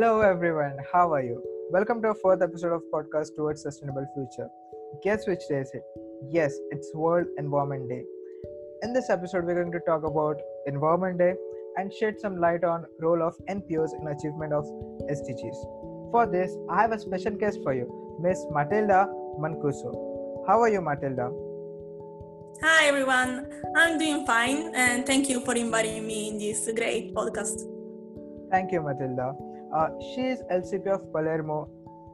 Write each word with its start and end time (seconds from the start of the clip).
Hello 0.00 0.20
everyone, 0.20 0.76
how 0.92 1.12
are 1.12 1.24
you? 1.24 1.42
Welcome 1.72 2.00
to 2.02 2.08
our 2.08 2.14
fourth 2.14 2.40
episode 2.40 2.72
of 2.72 2.82
podcast 2.94 3.34
Towards 3.34 3.62
Sustainable 3.62 4.06
Future. 4.14 4.48
Guess 5.02 5.26
which 5.26 5.40
day 5.48 5.56
is 5.56 5.72
it? 5.74 5.82
Yes, 6.30 6.54
it's 6.70 6.94
World 6.94 7.26
Environment 7.36 7.88
Day. 7.88 8.04
In 8.84 8.92
this 8.92 9.10
episode, 9.10 9.44
we're 9.44 9.60
going 9.60 9.72
to 9.72 9.80
talk 9.80 10.04
about 10.04 10.36
Environment 10.68 11.18
Day 11.18 11.34
and 11.78 11.92
shed 11.92 12.20
some 12.20 12.38
light 12.38 12.62
on 12.62 12.84
role 13.00 13.24
of 13.24 13.34
NPOs 13.50 13.90
in 14.00 14.06
achievement 14.06 14.52
of 14.52 14.66
SDGs. 15.10 16.12
For 16.12 16.28
this, 16.30 16.56
I 16.70 16.80
have 16.80 16.92
a 16.92 16.98
special 17.00 17.32
guest 17.32 17.58
for 17.64 17.74
you, 17.74 17.90
Miss 18.22 18.38
Matilda 18.52 19.08
Mancuso. 19.40 20.46
How 20.46 20.60
are 20.60 20.68
you, 20.68 20.80
Matilda? 20.80 21.28
Hi 22.62 22.86
everyone, 22.86 23.50
I'm 23.74 23.98
doing 23.98 24.24
fine 24.24 24.72
and 24.76 25.04
thank 25.04 25.28
you 25.28 25.44
for 25.44 25.56
inviting 25.56 26.06
me 26.06 26.28
in 26.28 26.38
this 26.38 26.70
great 26.72 27.12
podcast. 27.16 27.66
Thank 28.52 28.70
you, 28.70 28.80
Matilda. 28.80 29.34
Uh, 29.72 29.88
she 30.14 30.22
is 30.22 30.42
LCP 30.50 30.86
of 30.88 31.12
Palermo, 31.12 31.68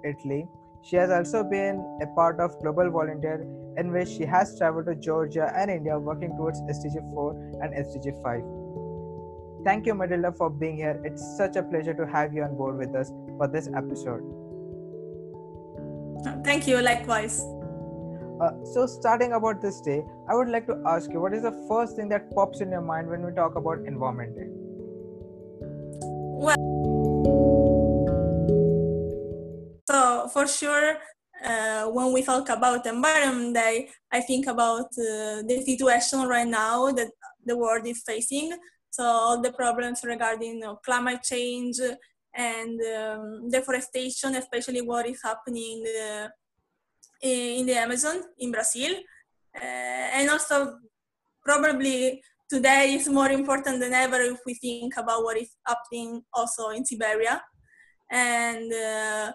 Italy. 0.05 0.47
She 0.83 0.97
has 0.97 1.11
also 1.11 1.45
been 1.45 1.77
a 2.03 2.07
part 2.15 2.41
of 2.41 2.59
Global 2.61 2.91
Volunteer, 2.91 3.47
in 3.79 3.93
which 3.93 4.09
she 4.09 4.25
has 4.25 4.59
traveled 4.59 4.87
to 4.87 4.95
Georgia 4.95 5.53
and 5.57 5.71
India 5.71 5.99
working 5.99 6.37
towards 6.37 6.61
SDG 6.63 7.01
4 7.15 7.61
and 7.63 7.75
SDG 7.75 8.23
5. 8.23 9.65
Thank 9.65 9.87
you, 9.87 9.95
Matilda, 9.95 10.33
for 10.33 10.51
being 10.51 10.77
here. 10.77 11.01
It's 11.05 11.37
such 11.39 11.57
a 11.57 11.63
pleasure 11.63 11.95
to 11.95 12.07
have 12.07 12.35
you 12.35 12.43
on 12.43 12.57
board 12.57 12.77
with 12.77 12.95
us 12.95 13.11
for 13.39 13.49
this 13.49 13.69
episode. 13.75 14.23
Thank 16.45 16.67
you, 16.67 16.83
likewise. 16.83 17.41
Uh, 18.41 18.51
so, 18.65 18.87
starting 18.87 19.33
about 19.33 19.63
this 19.63 19.81
day, 19.81 20.05
I 20.29 20.35
would 20.35 20.49
like 20.49 20.67
to 20.67 20.83
ask 20.87 21.11
you 21.11 21.21
what 21.21 21.33
is 21.33 21.43
the 21.43 21.53
first 21.69 21.97
thing 21.97 22.09
that 22.09 22.31
pops 22.35 22.61
in 22.61 22.71
your 22.71 22.83
mind 22.83 23.09
when 23.09 23.25
we 23.25 23.33
talk 23.33 23.55
about 23.57 23.79
Environment 23.87 24.35
Day? 24.37 24.49
For 30.29 30.47
sure, 30.47 30.99
uh, 31.45 31.87
when 31.87 32.13
we 32.13 32.23
talk 32.23 32.49
about 32.49 32.87
Environment 32.87 33.55
Day, 33.55 33.89
I 34.11 34.21
think 34.21 34.47
about 34.47 34.87
uh, 34.99 35.43
the 35.43 35.63
situation 35.67 36.23
right 36.27 36.47
now 36.47 36.91
that 36.93 37.11
the 37.45 37.57
world 37.57 37.87
is 37.87 38.03
facing. 38.07 38.53
So 38.91 39.05
all 39.05 39.41
the 39.41 39.53
problems 39.53 40.03
regarding 40.05 40.55
you 40.55 40.61
know, 40.61 40.77
climate 40.85 41.23
change 41.23 41.79
and 42.35 42.81
um, 42.97 43.51
deforestation, 43.51 44.37
especially 44.37 44.81
what 44.81 45.07
is 45.07 45.21
happening 45.23 45.85
uh, 46.01 46.29
in 47.21 47.67
the 47.67 47.75
Amazon 47.75 48.23
in 48.39 48.53
Brazil, 48.53 48.93
uh, 49.57 50.07
and 50.17 50.31
also 50.31 50.79
probably 51.45 52.23
today 52.49 52.95
is 52.95 53.09
more 53.09 53.31
important 53.31 53.81
than 53.81 53.93
ever 53.93 54.21
if 54.21 54.39
we 54.47 54.55
think 54.55 54.97
about 54.97 55.23
what 55.25 55.37
is 55.37 55.51
happening 55.67 56.23
also 56.33 56.69
in 56.71 56.85
Siberia, 56.85 57.43
and 58.11 58.73
uh, 58.73 59.33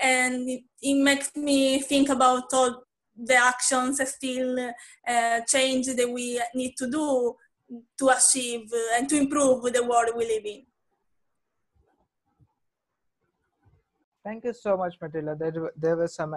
and 0.00 0.48
it, 0.80 0.94
makes 0.94 1.34
me 1.36 1.80
think 1.80 2.08
about 2.08 2.44
all 2.52 2.84
the 3.16 3.34
actions 3.34 4.00
still 4.08 4.72
uh, 5.06 5.40
change 5.46 5.86
that 5.86 6.10
we 6.10 6.40
need 6.54 6.76
to 6.76 6.90
do 6.90 7.34
to 7.98 8.08
achieve 8.08 8.70
and 8.96 9.08
to 9.08 9.16
improve 9.16 9.62
the 9.72 9.82
world 9.82 10.10
we 10.16 10.26
live 10.26 10.44
in. 10.44 10.62
Thank 14.24 14.44
you 14.44 14.52
so 14.52 14.76
much, 14.76 14.94
Matilda. 15.00 15.34
There, 15.34 15.72
there 15.76 15.96
were 15.96 16.08
some 16.08 16.36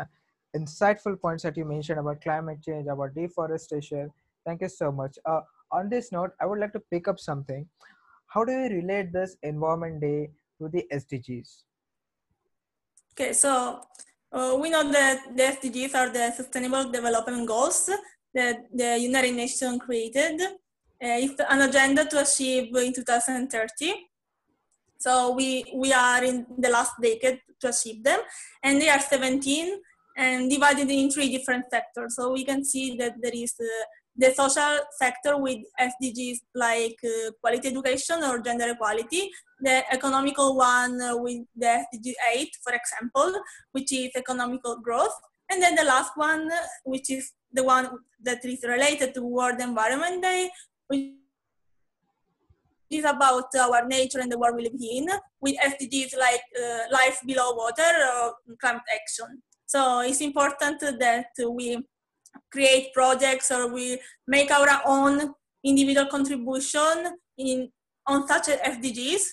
insightful 0.56 1.20
points 1.22 1.44
that 1.44 1.56
you 1.56 1.66
mentioned 1.66 2.00
about 2.00 2.22
climate 2.22 2.62
change, 2.64 2.88
about 2.88 3.14
deforestation. 3.14 4.12
Thank 4.46 4.62
you 4.62 4.70
so 4.70 4.92
much. 4.92 5.18
Uh, 5.26 5.42
on 5.72 5.90
this 5.90 6.12
note, 6.12 6.32
I 6.40 6.46
would 6.46 6.60
like 6.60 6.74
to 6.74 6.80
pick 6.80 7.08
up 7.08 7.20
something. 7.20 7.68
How 8.28 8.44
do 8.44 8.52
you 8.52 8.70
relate 8.70 9.14
this 9.14 9.38
Environment 9.44 10.02
Day 10.02 10.30
to 10.60 10.70
the 10.70 10.86
SDGs? 10.92 11.64
Okay, 13.18 13.32
so 13.32 13.80
uh, 14.34 14.58
we 14.60 14.70
know 14.70 14.92
that 14.92 15.38
the 15.38 15.44
SDGs 15.44 15.96
are 15.96 16.10
the 16.10 16.34
Sustainable 16.36 16.92
Development 16.92 17.48
Goals 17.48 17.90
that 18.34 18.66
the 18.74 18.98
United 19.00 19.34
Nations 19.34 19.80
created. 19.80 20.42
Uh, 20.42 21.24
it's 21.24 21.40
an 21.50 21.62
agenda 21.62 22.04
to 22.04 22.22
achieve 22.22 22.76
in 22.76 22.92
2030. 22.92 23.94
So 24.98 25.32
we, 25.32 25.64
we 25.74 25.94
are 25.94 26.26
in 26.26 26.46
the 26.58 26.68
last 26.68 26.92
decade 27.02 27.40
to 27.62 27.70
achieve 27.70 28.04
them, 28.04 28.20
and 28.62 28.82
they 28.82 28.90
are 28.90 29.00
17 29.00 29.80
and 30.18 30.50
divided 30.50 30.90
in 30.90 31.10
three 31.10 31.30
different 31.30 31.70
sectors. 31.72 32.18
So 32.18 32.34
we 32.34 32.44
can 32.44 32.66
see 32.66 32.98
that 32.98 33.14
there 33.22 33.32
is 33.34 33.56
uh, 33.62 33.86
the 34.18 34.34
social 34.34 34.80
sector 34.98 35.38
with 35.38 35.60
SDGs 35.80 36.38
like 36.54 36.98
uh, 37.04 37.32
quality 37.42 37.68
education 37.68 38.24
or 38.24 38.40
gender 38.40 38.70
equality, 38.70 39.30
the 39.60 39.84
economical 39.94 40.56
one 40.56 41.02
uh, 41.02 41.18
with 41.18 41.42
the 41.56 41.84
SDG 41.94 42.14
8, 42.36 42.50
for 42.64 42.74
example, 42.74 43.42
which 43.72 43.92
is 43.92 44.12
economical 44.16 44.80
growth, 44.80 45.14
and 45.50 45.62
then 45.62 45.76
the 45.76 45.84
last 45.84 46.12
one, 46.16 46.50
which 46.86 47.10
is 47.10 47.34
the 47.52 47.64
one 47.64 47.90
that 48.22 48.44
is 48.46 48.64
related 48.64 49.14
to 49.14 49.22
World 49.22 49.60
Environment 49.60 50.22
Day, 50.22 50.50
which 50.88 51.12
is 52.90 53.06
about 53.06 53.46
our 53.60 53.86
nature 53.88 54.20
and 54.20 54.32
the 54.32 54.38
world 54.38 54.56
we 54.56 54.64
live 54.64 54.80
in, 54.80 55.08
with 55.42 55.56
SDGs 55.58 56.18
like 56.18 56.42
uh, 56.58 56.80
life 56.92 57.20
below 57.26 57.54
water 57.54 57.92
or 58.14 58.34
climate 58.62 58.82
action. 58.94 59.42
So 59.66 60.02
it's 60.02 60.22
important 60.22 60.80
that 60.80 61.28
we 61.50 61.84
create 62.52 62.94
projects 62.94 63.52
or 63.52 63.74
we 63.74 64.00
make 64.28 64.52
our 64.52 64.82
own 64.86 65.34
individual 65.64 66.06
contribution 66.08 67.18
in 67.38 67.70
on 68.08 68.28
such 68.28 68.48
SDGs 68.48 69.24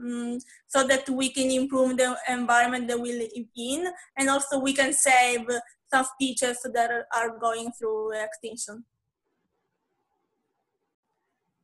um, 0.00 0.38
so 0.66 0.86
that 0.86 1.08
we 1.10 1.28
can 1.28 1.50
improve 1.50 1.96
the 1.96 2.16
environment 2.28 2.88
that 2.88 2.98
we 2.98 3.12
live 3.12 3.46
in 3.56 3.86
and 4.16 4.30
also 4.30 4.58
we 4.58 4.72
can 4.72 4.92
save 4.92 5.46
some 5.92 6.04
species 6.04 6.58
that 6.72 6.90
are 7.14 7.38
going 7.38 7.70
through 7.72 8.12
extinction. 8.12 8.84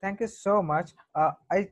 Thank 0.00 0.20
you 0.20 0.28
so 0.28 0.62
much. 0.62 0.90
Uh, 1.14 1.32
I 1.50 1.68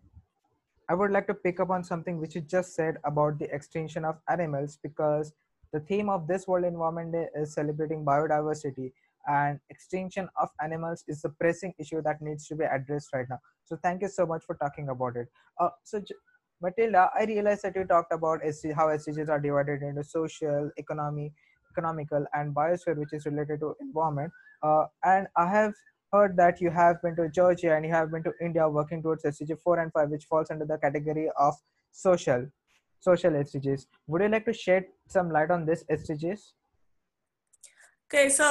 I 0.89 0.95
would 0.95 1.11
like 1.11 1.27
to 1.27 1.35
pick 1.35 1.59
up 1.59 1.71
on 1.71 1.83
something 1.83 2.21
which 2.21 2.37
you 2.37 2.41
just 2.41 2.75
said 2.75 2.99
about 3.05 3.39
the 3.39 3.53
extinction 3.53 4.05
of 4.05 4.19
animals 4.29 4.79
because 4.83 5.33
the 5.73 5.81
theme 5.81 6.09
of 6.09 6.29
this 6.29 6.47
World 6.47 6.65
Environment 6.65 7.13
Day 7.13 7.27
is 7.35 7.55
celebrating 7.55 8.05
biodiversity 8.05 8.93
and 9.27 9.59
extinction 9.71 10.29
of 10.41 10.49
animals 10.63 11.05
is 11.09 11.25
a 11.25 11.29
pressing 11.29 11.75
issue 11.79 12.03
that 12.03 12.21
needs 12.21 12.47
to 12.49 12.57
be 12.57 12.65
addressed 12.65 13.09
right 13.13 13.27
now. 13.29 13.39
So 13.65 13.77
thank 13.83 14.03
you 14.03 14.09
so 14.09 14.27
much 14.27 14.45
for 14.45 14.55
talking 14.57 14.89
about 14.89 15.17
it. 15.17 15.29
Uh, 15.61 15.71
so 15.85 16.03
Matilda, 16.63 17.11
I 17.19 17.25
realized 17.25 17.63
that 17.63 17.77
you 17.77 17.85
talked 17.85 18.13
about 18.13 18.41
how 18.43 18.87
SDGs 18.89 19.29
are 19.29 19.41
divided 19.41 19.83
into 19.83 20.03
social, 20.05 20.71
economy, 20.77 21.33
economical, 21.73 22.25
and 22.35 22.55
biosphere, 22.55 22.97
which 22.97 23.13
is 23.13 23.27
related 23.27 23.61
to 23.61 23.75
environment. 23.81 24.33
Uh, 24.63 24.85
and 25.05 25.27
I 25.37 25.47
have 25.49 25.75
heard 26.13 26.37
that 26.37 26.61
you 26.61 26.71
have 26.71 27.03
been 27.03 27.17
to 27.17 27.29
Georgia 27.29 27.75
and 27.75 27.85
you 27.85 27.93
have 27.93 28.11
been 28.11 28.23
to 28.23 28.33
India 28.41 28.69
working 28.69 29.03
towards 29.03 29.25
SDG 29.25 29.59
4 29.61 29.81
and 29.81 29.93
5, 29.93 30.09
which 30.09 30.25
falls 30.25 30.51
under 30.51 30.65
the 30.65 30.79
category 30.79 31.29
of 31.39 31.55
social 31.93 32.47
social 33.01 33.31
SDGs. 33.31 33.87
Would 34.09 34.23
you 34.23 34.29
like 34.29 34.47
to 34.47 34.53
shed 34.53 34.87
some 35.07 35.31
light 35.31 35.51
on 35.51 35.67
this 35.67 35.85
SDGs? 35.91 36.41
Okay, 38.09 38.29
so 38.29 38.45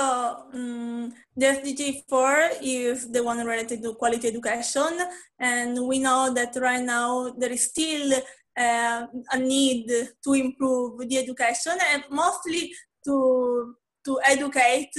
um, 0.53 1.13
the 1.37 1.45
SDG 1.45 2.03
4 2.09 2.49
is 2.61 3.09
the 3.09 3.23
one 3.23 3.37
related 3.37 3.81
to 3.83 3.95
quality 3.95 4.27
education, 4.27 4.99
and 5.39 5.87
we 5.87 5.99
know 5.99 6.33
that 6.33 6.57
right 6.59 6.83
now 6.83 7.33
there 7.37 7.53
is 7.53 7.63
still 7.63 8.19
uh, 8.59 9.05
a 9.31 9.39
need 9.39 9.87
to 10.25 10.33
improve 10.33 11.07
the 11.07 11.17
education 11.17 11.71
and 11.89 12.03
mostly 12.11 12.69
to, 13.05 13.75
to 14.03 14.19
educate 14.27 14.91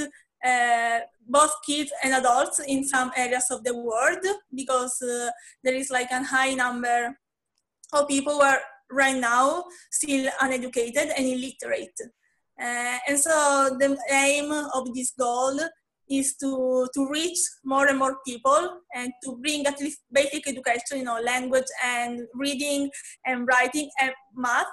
uh, 0.42 1.00
both 1.28 1.52
kids 1.66 1.92
and 2.02 2.14
adults 2.14 2.58
in 2.60 2.82
some 2.82 3.12
areas 3.14 3.50
of 3.50 3.62
the 3.62 3.76
world 3.76 4.24
because 4.54 5.02
uh, 5.02 5.28
there 5.64 5.74
is 5.74 5.90
like 5.90 6.10
a 6.12 6.24
high 6.24 6.54
number 6.54 7.14
of 7.92 8.08
people 8.08 8.32
who 8.32 8.40
are 8.40 8.60
right 8.90 9.16
now 9.16 9.64
still 9.90 10.30
uneducated 10.40 11.12
and 11.14 11.26
illiterate. 11.26 12.00
Uh, 12.60 12.98
and 13.08 13.18
so 13.18 13.76
the 13.78 13.96
aim 14.10 14.50
of 14.50 14.94
this 14.94 15.12
goal 15.18 15.58
is 16.08 16.36
to, 16.36 16.88
to 16.94 17.08
reach 17.10 17.38
more 17.64 17.86
and 17.88 17.98
more 17.98 18.18
people 18.26 18.80
and 18.94 19.12
to 19.24 19.36
bring 19.38 19.66
at 19.66 19.80
least 19.80 20.00
basic 20.12 20.46
education, 20.48 20.98
you 20.98 21.04
know, 21.04 21.20
language 21.20 21.66
and 21.84 22.20
reading 22.34 22.88
and 23.26 23.46
writing 23.46 23.90
and 24.00 24.12
math, 24.34 24.66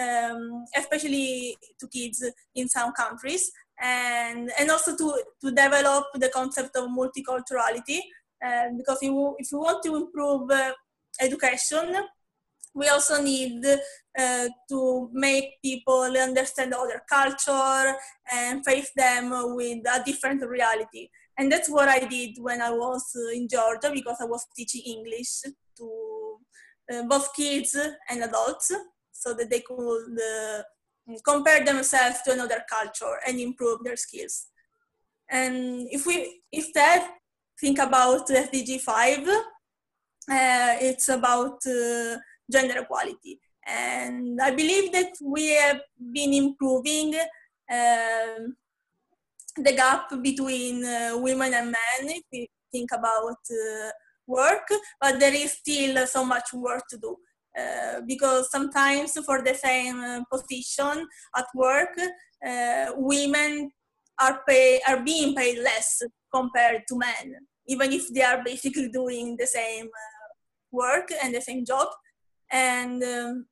um, 0.00 0.64
especially 0.76 1.56
to 1.80 1.88
kids 1.88 2.22
in 2.54 2.68
some 2.68 2.92
countries. 2.92 3.50
And, 3.82 4.50
and 4.58 4.70
also 4.70 4.96
to, 4.96 5.22
to 5.42 5.50
develop 5.50 6.04
the 6.14 6.30
concept 6.30 6.76
of 6.76 6.88
multiculturality, 6.90 8.00
uh, 8.44 8.68
because 8.76 8.98
if 9.02 9.10
you, 9.10 9.36
if 9.38 9.52
you 9.52 9.58
want 9.58 9.82
to 9.84 9.96
improve 9.96 10.50
uh, 10.50 10.72
education, 11.20 11.94
we 12.76 12.88
also 12.88 13.22
need 13.22 13.64
uh, 13.64 14.48
to 14.68 15.08
make 15.12 15.60
people 15.62 16.04
understand 16.28 16.74
other 16.74 17.00
culture 17.08 17.96
and 18.30 18.64
face 18.64 18.90
them 18.94 19.30
with 19.56 19.78
a 19.86 20.02
different 20.04 20.46
reality. 20.46 21.08
And 21.38 21.50
that's 21.50 21.70
what 21.70 21.88
I 21.88 22.00
did 22.00 22.36
when 22.38 22.60
I 22.60 22.70
was 22.70 23.04
in 23.34 23.48
Georgia 23.48 23.90
because 23.92 24.18
I 24.20 24.26
was 24.26 24.44
teaching 24.54 24.82
English 24.86 25.42
to 25.78 26.36
uh, 26.92 27.02
both 27.08 27.34
kids 27.34 27.76
and 28.10 28.22
adults. 28.22 28.70
so 29.12 29.32
that 29.34 29.48
they 29.50 29.60
could 29.60 30.18
uh, 30.32 30.62
compare 31.24 31.64
themselves 31.64 32.20
to 32.22 32.32
another 32.32 32.62
culture 32.68 33.16
and 33.26 33.40
improve 33.40 33.78
their 33.82 33.96
skills. 33.96 34.46
And 35.30 35.88
if 35.90 36.06
we 36.06 36.42
instead 36.52 37.02
think 37.60 37.78
about 37.78 38.28
SDG 38.28 38.80
5, 38.80 39.28
uh, 39.28 40.76
it's 40.88 41.08
about 41.08 41.58
uh, 41.66 42.16
gender 42.50 42.80
equality. 42.80 43.40
And 43.66 44.40
I 44.40 44.50
believe 44.52 44.92
that 44.92 45.12
we 45.22 45.48
have 45.48 45.80
been 46.12 46.32
improving 46.32 47.14
um, 47.70 48.56
the 49.56 49.72
gap 49.74 50.10
between 50.22 50.84
uh, 50.84 51.16
women 51.16 51.52
and 51.54 51.66
men 51.66 52.10
if 52.10 52.22
we 52.32 52.48
think 52.70 52.90
about 52.92 53.38
uh, 53.50 53.90
work, 54.26 54.68
but 55.00 55.18
there 55.18 55.34
is 55.34 55.52
still 55.52 56.06
so 56.06 56.24
much 56.24 56.52
work 56.52 56.82
to 56.90 56.98
do. 56.98 57.16
Uh, 57.58 58.02
because 58.06 58.50
sometimes 58.50 59.12
for 59.24 59.42
the 59.42 59.54
same 59.54 59.98
uh, 60.00 60.20
position 60.30 61.06
at 61.34 61.46
work, 61.54 61.96
uh, 62.46 62.86
women 62.96 63.70
are 64.20 64.42
pay 64.46 64.80
are 64.86 65.02
being 65.02 65.34
paid 65.34 65.58
less 65.58 66.02
compared 66.34 66.82
to 66.86 66.98
men, 66.98 67.34
even 67.66 67.92
if 67.92 68.12
they 68.12 68.22
are 68.22 68.42
basically 68.44 68.88
doing 68.90 69.36
the 69.38 69.46
same 69.46 69.86
uh, 69.86 70.28
work 70.70 71.08
and 71.22 71.34
the 71.34 71.40
same 71.40 71.64
job. 71.64 71.88
And 72.50 73.02
um, 73.02 73.46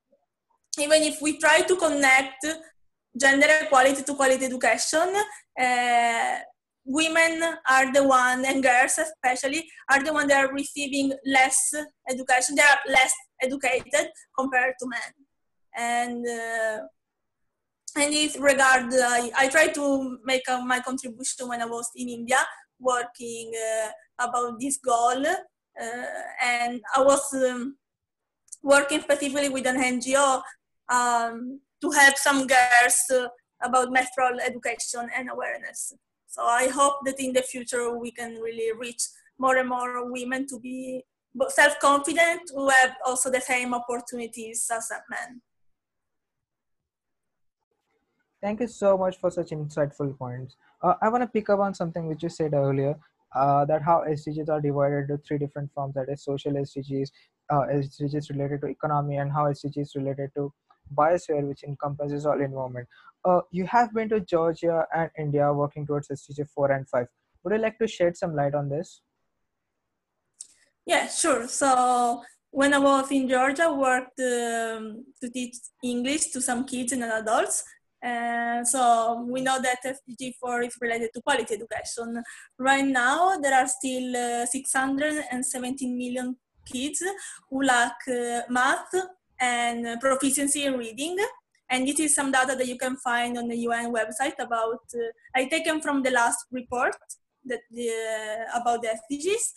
even 0.78 1.02
if 1.02 1.20
we 1.20 1.38
try 1.38 1.60
to 1.62 1.76
connect 1.76 2.46
gender 3.16 3.46
equality 3.62 4.02
to 4.02 4.14
quality 4.14 4.44
education, 4.44 5.14
uh, 5.60 6.38
women 6.84 7.42
are 7.68 7.92
the 7.92 8.06
one 8.06 8.44
and 8.44 8.62
girls 8.62 8.98
especially 8.98 9.66
are 9.90 10.02
the 10.04 10.12
one 10.12 10.28
that 10.28 10.44
are 10.44 10.52
receiving 10.52 11.12
less 11.24 11.72
education 12.10 12.54
they 12.54 12.62
are 12.62 12.78
less 12.88 13.14
educated 13.42 14.08
compared 14.38 14.74
to 14.78 14.86
men. 14.86 15.00
And 15.76 16.26
uh, 16.26 16.80
in 17.96 18.10
this 18.10 18.36
regard 18.38 18.92
I, 18.92 19.30
I 19.36 19.48
tried 19.48 19.74
to 19.74 20.18
make 20.24 20.48
uh, 20.48 20.60
my 20.60 20.80
contribution 20.80 21.48
when 21.48 21.62
i 21.62 21.66
was 21.66 21.90
in 21.96 22.08
india 22.08 22.38
working 22.80 23.52
uh, 23.54 23.90
about 24.26 24.58
this 24.60 24.78
goal 24.78 25.26
uh, 25.26 26.06
and 26.42 26.80
i 26.96 27.00
was 27.00 27.22
um, 27.34 27.76
working 28.64 29.00
specifically 29.00 29.48
with 29.48 29.66
an 29.66 29.76
ngo 29.76 30.42
um, 30.88 31.60
to 31.80 31.90
help 31.92 32.16
some 32.16 32.46
girls 32.46 32.98
uh, 33.12 33.28
about 33.62 33.92
menstrual 33.92 34.40
education 34.40 35.08
and 35.16 35.30
awareness 35.30 35.94
so 36.34 36.42
I 36.42 36.66
hope 36.66 36.96
that 37.04 37.20
in 37.20 37.32
the 37.32 37.42
future 37.42 37.96
we 37.96 38.10
can 38.10 38.34
really 38.40 38.76
reach 38.76 39.02
more 39.38 39.56
and 39.56 39.68
more 39.68 40.10
women 40.10 40.48
to 40.48 40.58
be 40.58 41.04
self-confident 41.48 42.40
who 42.52 42.68
have 42.70 42.94
also 43.06 43.30
the 43.30 43.40
same 43.40 43.72
opportunities 43.72 44.68
as 44.74 44.90
men. 45.08 45.40
Thank 48.42 48.60
you 48.60 48.66
so 48.66 48.98
much 48.98 49.16
for 49.18 49.30
such 49.30 49.50
insightful 49.50 50.18
points. 50.18 50.56
Uh, 50.82 50.94
I 51.00 51.08
want 51.08 51.22
to 51.22 51.28
pick 51.28 51.48
up 51.50 51.60
on 51.60 51.72
something 51.72 52.06
which 52.06 52.22
you 52.22 52.28
said 52.28 52.52
earlier, 52.52 52.96
uh, 53.34 53.64
that 53.66 53.82
how 53.82 54.04
SDGs 54.06 54.48
are 54.48 54.60
divided 54.60 55.08
into 55.08 55.18
three 55.18 55.38
different 55.38 55.72
forms, 55.72 55.94
that 55.94 56.08
is 56.08 56.22
social 56.22 56.52
SDGs, 56.52 57.10
uh, 57.50 57.64
SDGs 57.72 58.30
related 58.30 58.60
to 58.62 58.68
economy, 58.68 59.16
and 59.16 59.32
how 59.32 59.44
SDGs 59.44 59.96
related 59.96 60.30
to 60.36 60.52
biosphere, 60.94 61.46
which 61.46 61.64
encompasses 61.64 62.26
all 62.26 62.40
environment. 62.40 62.88
Uh, 63.24 63.40
you 63.50 63.66
have 63.66 63.92
been 63.94 64.08
to 64.10 64.20
Georgia 64.20 64.86
and 64.94 65.10
India 65.18 65.52
working 65.52 65.86
towards 65.86 66.08
SDG 66.08 66.48
4 66.50 66.72
and 66.72 66.88
5. 66.88 67.06
Would 67.42 67.54
you 67.54 67.58
like 67.58 67.78
to 67.78 67.88
shed 67.88 68.16
some 68.16 68.34
light 68.34 68.54
on 68.54 68.68
this? 68.68 69.00
Yeah, 70.86 71.08
sure. 71.08 71.48
So 71.48 72.22
when 72.50 72.74
I 72.74 72.78
was 72.78 73.10
in 73.10 73.28
Georgia, 73.28 73.64
I 73.64 73.72
worked 73.72 74.20
um, 74.20 75.04
to 75.20 75.30
teach 75.30 75.56
English 75.82 76.26
to 76.32 76.40
some 76.40 76.64
kids 76.64 76.92
and 76.92 77.02
adults. 77.02 77.64
And 78.02 78.68
so 78.68 79.26
we 79.26 79.40
know 79.40 79.60
that 79.62 79.78
SDG 79.82 80.34
4 80.38 80.62
is 80.62 80.76
related 80.80 81.10
to 81.14 81.22
quality 81.22 81.54
education. 81.54 82.22
Right 82.58 82.84
now, 82.84 83.38
there 83.38 83.54
are 83.54 83.66
still 83.66 84.14
uh, 84.42 84.46
617 84.46 85.96
million 85.96 86.36
kids 86.64 87.02
who 87.50 87.62
lack 87.62 87.96
uh, 88.08 88.42
math 88.48 88.94
and 89.40 90.00
proficiency 90.00 90.64
in 90.64 90.78
reading. 90.78 91.16
And 91.70 91.88
this 91.88 91.98
is 91.98 92.14
some 92.14 92.30
data 92.30 92.54
that 92.56 92.66
you 92.66 92.76
can 92.76 92.96
find 92.96 93.38
on 93.38 93.48
the 93.48 93.56
UN 93.56 93.92
website 93.92 94.38
about, 94.38 94.82
uh, 94.94 95.10
I 95.34 95.46
taken 95.46 95.80
from 95.80 96.02
the 96.02 96.10
last 96.10 96.46
report 96.52 96.96
that 97.46 97.60
uh, 97.72 98.60
about 98.60 98.82
the 98.82 98.88
SDGs. 98.88 99.52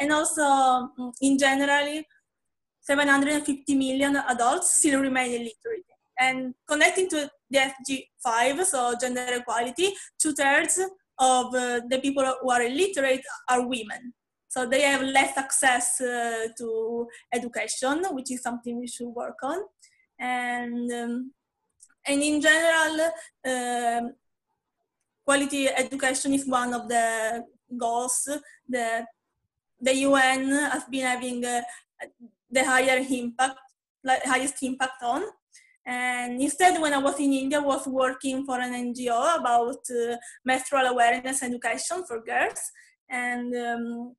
And 0.00 0.12
also 0.12 0.42
mm, 0.42 1.12
in 1.22 1.38
generally, 1.38 2.06
750 2.82 3.74
million 3.74 4.16
adults 4.16 4.74
still 4.76 5.00
remain 5.00 5.30
illiterate. 5.30 5.84
And 6.20 6.54
connecting 6.66 7.08
to 7.10 7.30
the 7.50 7.58
SDG 7.58 8.08
5, 8.22 8.66
so 8.66 8.94
gender 9.00 9.26
equality, 9.30 9.94
two 10.20 10.34
thirds 10.34 10.78
of 11.18 11.54
uh, 11.54 11.80
the 11.88 11.98
people 12.02 12.24
who 12.40 12.50
are 12.50 12.62
illiterate 12.62 13.22
are 13.48 13.66
women. 13.66 14.12
So 14.48 14.66
they 14.66 14.82
have 14.82 15.02
less 15.02 15.36
access 15.36 16.00
uh, 16.00 16.48
to 16.56 17.06
education, 17.32 18.04
which 18.12 18.30
is 18.32 18.42
something 18.42 18.78
we 18.78 18.88
should 18.88 19.08
work 19.08 19.36
on. 19.42 19.58
And, 20.18 20.90
um, 20.90 21.32
and 22.06 22.22
in 22.22 22.40
general, 22.40 23.10
uh, 23.46 24.08
quality 25.24 25.68
education 25.68 26.32
is 26.32 26.46
one 26.46 26.72
of 26.72 26.88
the 26.88 27.44
goals 27.76 28.26
that 28.68 29.06
the 29.80 29.94
UN 30.08 30.48
has 30.48 30.84
been 30.84 31.04
having 31.04 31.44
uh, 31.44 31.60
the 32.50 32.64
higher 32.64 33.04
impact, 33.10 33.58
like 34.02 34.24
highest 34.24 34.62
impact 34.62 35.02
on. 35.02 35.22
And 35.84 36.40
instead, 36.40 36.80
when 36.80 36.92
I 36.92 36.98
was 36.98 37.18
in 37.20 37.32
India, 37.32 37.58
I 37.58 37.62
was 37.62 37.86
working 37.86 38.44
for 38.44 38.58
an 38.60 38.72
NGO 38.72 39.38
about 39.40 39.78
uh, 39.90 40.16
menstrual 40.44 40.86
awareness 40.86 41.42
education 41.42 42.04
for 42.06 42.22
girls. 42.22 42.60
And 43.08 43.54
um, 43.54 44.16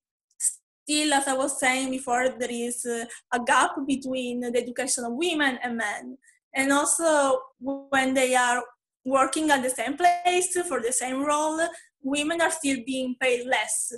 still, 0.89 1.13
as 1.13 1.27
I 1.27 1.33
was 1.33 1.59
saying 1.59 1.91
before, 1.91 2.29
there 2.39 2.51
is 2.51 2.85
uh, 2.85 3.05
a 3.31 3.39
gap 3.43 3.71
between 3.85 4.39
the 4.39 4.57
education 4.57 5.03
of 5.03 5.13
women 5.13 5.59
and 5.63 5.77
men. 5.77 6.17
And 6.55 6.71
also, 6.71 7.39
when 7.59 8.15
they 8.15 8.35
are 8.35 8.63
working 9.05 9.51
at 9.51 9.61
the 9.61 9.69
same 9.69 9.95
place 9.95 10.57
for 10.67 10.81
the 10.81 10.91
same 10.91 11.23
role, 11.23 11.59
women 12.01 12.41
are 12.41 12.49
still 12.49 12.77
being 12.85 13.15
paid 13.21 13.45
less 13.45 13.93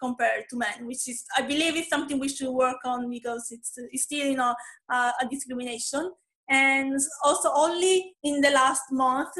compared 0.00 0.44
to 0.50 0.56
men, 0.56 0.86
which 0.86 1.08
is, 1.08 1.24
I 1.36 1.42
believe, 1.42 1.74
is 1.76 1.88
something 1.88 2.20
we 2.20 2.28
should 2.28 2.52
work 2.52 2.78
on 2.84 3.10
because 3.10 3.48
it's, 3.50 3.72
it's 3.90 4.04
still, 4.04 4.26
you 4.26 4.36
know, 4.36 4.54
uh, 4.88 5.12
a 5.20 5.26
discrimination. 5.28 6.12
And 6.48 6.96
also, 7.24 7.50
only 7.56 8.14
in 8.22 8.40
the 8.40 8.50
last 8.50 8.82
month, 8.92 9.34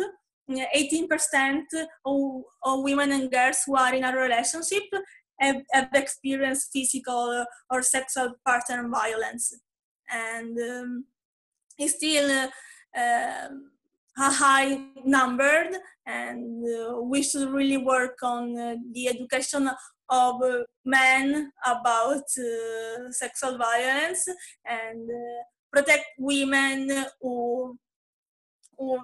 18% 0.50 1.62
of, 2.04 2.42
of 2.64 2.82
women 2.82 3.12
and 3.12 3.30
girls 3.30 3.62
who 3.64 3.76
are 3.76 3.94
in 3.94 4.02
a 4.02 4.16
relationship 4.16 4.84
have, 5.38 5.62
have 5.72 5.88
experienced 5.94 6.70
physical 6.72 7.44
or 7.70 7.82
sexual 7.82 8.34
partner 8.44 8.88
violence. 8.88 9.54
And 10.10 10.58
um, 10.58 11.04
it's 11.78 11.94
still 11.94 12.30
uh, 12.30 12.98
uh, 12.98 13.48
a 14.18 14.30
high 14.30 14.78
number, 15.04 15.68
and 16.06 16.64
uh, 16.64 17.00
we 17.02 17.22
should 17.22 17.50
really 17.50 17.76
work 17.76 18.18
on 18.22 18.56
uh, 18.56 18.76
the 18.92 19.08
education 19.08 19.68
of 20.08 20.42
uh, 20.42 20.62
men 20.84 21.52
about 21.66 22.24
uh, 22.38 23.10
sexual 23.10 23.58
violence 23.58 24.26
and 24.64 25.10
protect 25.70 26.06
women 26.18 27.04
who, 27.20 27.76
who 28.78 28.98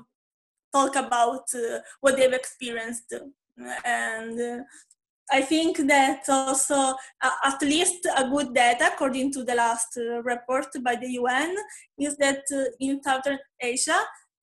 talk 0.73 0.97
about 0.97 1.45
what 2.01 2.17
they've 2.17 2.33
experienced 2.33 3.13
and 3.85 4.65
I 5.33 5.41
think 5.41 5.79
that 5.89 6.25
also 6.29 6.75
uh, 7.23 7.31
at 7.45 7.63
least 7.63 8.07
a 8.17 8.29
good 8.29 8.55
data, 8.55 8.91
according 8.93 9.33
to 9.33 9.45
the 9.45 9.55
last 9.55 9.97
uh, 9.97 10.23
report 10.23 10.67
by 10.85 10.97
the 10.97 11.09
UN, 11.13 11.57
is 11.99 12.17
that 12.19 12.43
uh, 12.55 12.65
in 12.79 13.03
Southern 13.03 13.39
Asia, 13.59 13.99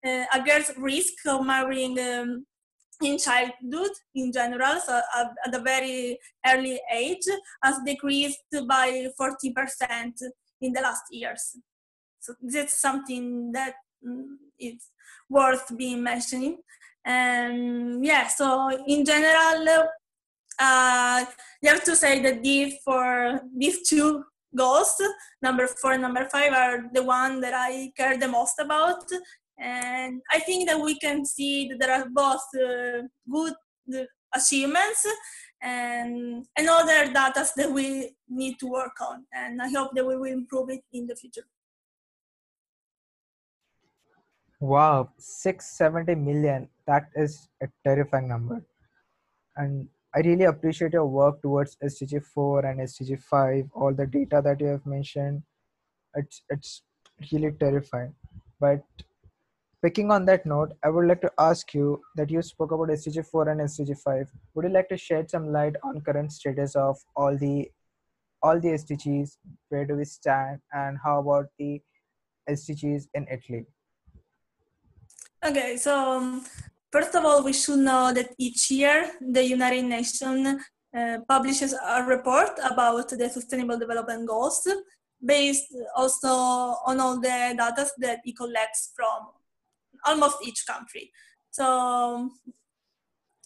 uh, 0.06 0.26
a 0.34 0.42
girl's 0.44 0.72
risk 0.78 1.14
of 1.28 1.46
marrying 1.46 2.00
um, 2.00 2.46
in 3.04 3.20
childhood 3.20 3.92
in 4.16 4.32
general, 4.32 4.80
so 4.80 5.00
at, 5.16 5.54
a 5.54 5.62
very 5.62 6.18
early 6.48 6.82
age, 6.92 7.28
has 7.64 7.80
decreased 7.86 8.40
by 8.68 9.08
40% 9.20 10.14
in 10.62 10.74
the 10.74 10.82
last 10.82 11.04
years. 11.12 11.56
So 12.20 12.34
that's 12.42 12.82
something 12.82 13.52
that 13.52 13.76
um, 14.06 14.40
is 14.60 14.90
worth 15.30 15.78
being 15.78 16.02
mentioning. 16.02 16.58
And 17.06 18.04
yeah, 18.04 18.28
so 18.28 18.70
in 18.88 19.06
general, 19.06 19.88
uh, 20.60 21.26
you 21.62 21.70
have 21.70 21.84
to 21.84 21.96
say 21.96 22.22
that 22.22 22.44
these 22.44 22.76
for 22.84 23.42
these 23.58 23.88
two 23.88 24.24
goals, 24.56 24.96
number 25.42 25.68
four 25.68 25.94
and 25.94 26.02
number 26.02 26.28
five, 26.32 26.54
are 26.54 26.90
the 26.94 27.04
one 27.04 27.40
that 27.42 27.54
I 27.54 27.92
care 27.96 28.18
the 28.18 28.28
most 28.28 28.60
about. 28.60 29.04
And 29.60 30.22
I 30.32 30.40
think 30.40 30.70
that 30.70 30.80
we 30.80 30.98
can 31.00 31.26
see 31.26 31.68
that 31.70 31.80
there 31.80 31.92
are 31.92 32.08
both 32.10 32.42
uh, 32.56 33.04
good 33.30 33.54
achievements 34.34 35.06
and, 35.62 36.46
and 36.58 36.70
other 36.70 37.12
data 37.12 37.46
that 37.56 37.72
we 37.72 38.16
need 38.30 38.60
to 38.60 38.68
work 38.68 38.96
on. 39.02 39.26
And 39.34 39.62
I 39.62 39.70
hope 39.70 39.92
that 39.96 40.06
we 40.06 40.16
will 40.16 40.32
improve 40.32 40.70
it 40.70 40.82
in 40.94 41.08
the 41.08 41.16
future. 41.16 41.46
Wow, 44.62 45.10
670 45.18 46.16
million. 46.16 46.70
That 46.86 47.10
is 47.16 47.48
a 47.62 47.68
terrifying 47.86 48.28
number. 48.28 48.62
And 49.56 49.88
I 50.16 50.20
really 50.20 50.46
appreciate 50.46 50.94
your 50.94 51.06
work 51.06 51.42
towards 51.42 51.78
SDG 51.84 52.24
4 52.24 52.66
and 52.66 52.80
SDG 52.80 53.22
5, 53.22 53.70
all 53.76 53.94
the 53.94 54.08
data 54.08 54.42
that 54.44 54.60
you 54.60 54.68
have 54.68 54.86
mentioned. 54.86 55.44
It's 56.16 56.42
it's 56.50 56.82
really 57.32 57.52
terrifying. 57.52 58.16
But 58.60 58.84
picking 59.84 60.10
on 60.12 60.26
that 60.26 60.48
note, 60.48 60.72
I 60.84 60.90
would 60.90 61.08
like 61.08 61.22
to 61.22 61.32
ask 61.38 61.74
you 61.76 62.02
that 62.16 62.32
you 62.32 62.42
spoke 62.42 62.72
about 62.72 62.90
SDG 62.90 63.26
4 63.26 63.50
and 63.50 63.62
SDG 63.62 63.98
5. 64.00 64.32
Would 64.56 64.66
you 64.66 64.72
like 64.72 64.90
to 64.90 64.98
shed 64.98 65.30
some 65.30 65.52
light 65.52 65.76
on 65.84 66.02
current 66.02 66.32
status 66.32 66.76
of 66.76 66.98
all 67.16 67.38
the 67.38 67.70
all 68.42 68.60
the 68.60 68.70
SDGs? 68.70 69.38
Where 69.70 69.86
do 69.86 69.96
we 69.96 70.06
stand 70.06 70.60
and 70.74 70.98
how 71.04 71.20
about 71.20 71.48
the 71.60 71.82
SDGs 72.50 73.10
in 73.14 73.28
Italy? 73.30 73.66
Okay, 75.46 75.78
so 75.78 76.18
um, 76.18 76.46
first 76.92 77.16
of 77.16 77.26
all, 77.26 77.44
we 77.44 77.54
should 77.54 77.80
know 77.80 78.14
that 78.14 78.34
each 78.38 78.72
year 78.72 79.12
the 79.22 79.44
United 79.44 79.86
Nations 79.86 80.64
uh, 80.98 81.18
publishes 81.28 81.74
a 81.74 82.04
report 82.04 82.52
about 82.70 83.10
the 83.10 83.30
Sustainable 83.30 83.78
Development 83.78 84.28
Goals 84.28 84.68
based 85.24 85.76
also 85.96 86.28
on 86.28 87.00
all 87.00 87.20
the 87.20 87.54
data 87.58 87.88
that 88.00 88.20
it 88.24 88.38
collects 88.38 88.92
from 88.96 89.28
almost 90.06 90.38
each 90.44 90.66
country. 90.66 91.12
So 91.52 92.30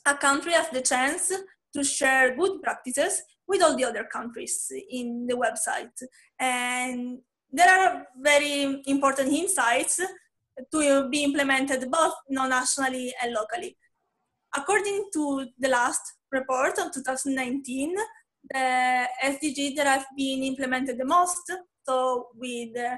a 0.05 0.13
country 0.15 0.53
has 0.53 0.69
the 0.69 0.81
chance 0.81 1.31
to 1.73 1.83
share 1.83 2.35
good 2.35 2.61
practices 2.61 3.23
with 3.47 3.61
all 3.63 3.75
the 3.75 3.85
other 3.85 4.03
countries 4.03 4.71
in 4.89 5.25
the 5.27 5.35
website. 5.35 5.91
And 6.39 7.19
there 7.51 7.69
are 7.69 8.07
very 8.17 8.81
important 8.85 9.33
insights 9.33 9.99
to 10.71 11.09
be 11.09 11.23
implemented 11.23 11.89
both 11.91 12.13
nationally 12.29 13.13
and 13.21 13.33
locally. 13.33 13.77
According 14.55 15.09
to 15.13 15.47
the 15.57 15.69
last 15.69 16.01
report 16.31 16.77
of 16.77 16.91
2019, 16.93 17.95
the 18.51 19.07
SDG 19.23 19.75
that 19.75 19.87
have 19.87 20.05
been 20.15 20.43
implemented 20.43 20.97
the 20.97 21.05
most, 21.05 21.51
so 21.87 22.27
with 22.35 22.73
the 22.73 22.97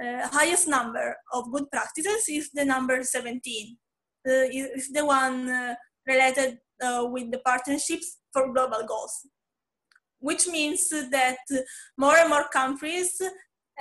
uh, 0.00 0.28
highest 0.28 0.68
number 0.68 1.16
of 1.32 1.50
good 1.50 1.70
practices, 1.70 2.24
is 2.28 2.50
the 2.52 2.64
number 2.64 3.02
17. 3.02 3.76
Uh, 4.24 4.46
is 4.52 4.88
the 4.92 5.04
one 5.04 5.48
uh, 5.48 5.74
related 6.06 6.56
uh, 6.80 7.04
with 7.10 7.32
the 7.32 7.38
partnerships 7.38 8.18
for 8.32 8.52
global 8.52 8.86
goals, 8.86 9.26
which 10.20 10.46
means 10.46 10.88
that 10.90 11.38
more 11.98 12.16
and 12.16 12.28
more 12.28 12.46
countries 12.52 13.20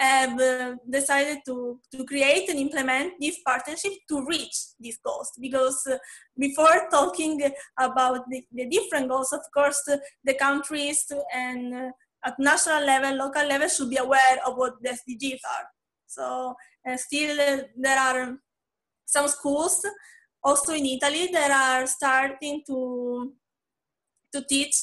have 0.02 0.40
uh, 0.42 0.76
decided 0.90 1.40
to, 1.46 1.80
to 1.92 2.04
create 2.06 2.50
and 2.50 2.60
implement 2.60 3.14
this 3.20 3.38
partnership 3.46 3.94
to 4.10 4.26
reach 4.26 4.58
these 4.80 5.00
goals. 5.06 5.32
Because 5.40 5.80
uh, 5.86 5.98
before 6.38 6.88
talking 6.90 7.40
about 7.80 8.22
the, 8.30 8.44
the, 8.52 8.68
different 8.68 9.10
goals, 9.10 9.32
of 9.32 9.42
course, 9.54 9.82
uh, 9.92 9.98
the 10.24 10.34
countries 10.34 11.06
and 11.34 11.74
uh, 11.74 11.90
at 12.26 12.34
national 12.40 12.84
level, 12.84 13.16
local 13.16 13.48
level 13.48 13.68
should 13.68 13.92
be 13.92 13.98
aware 13.98 14.40
of 14.46 14.56
what 14.56 14.74
the 14.82 14.90
SDGs 14.90 15.40
are. 15.56 15.68
So 16.08 16.56
uh, 16.90 16.98
still 16.98 17.40
uh, 17.40 17.64
there 17.78 18.00
are 18.00 18.38
some 19.06 19.28
schools 19.28 19.86
also 20.44 20.74
in 20.74 20.86
Italy 20.88 21.30
that 21.32 21.52
are 21.52 21.86
starting 21.86 22.64
to, 22.66 23.34
to 24.34 24.44
teach 24.50 24.76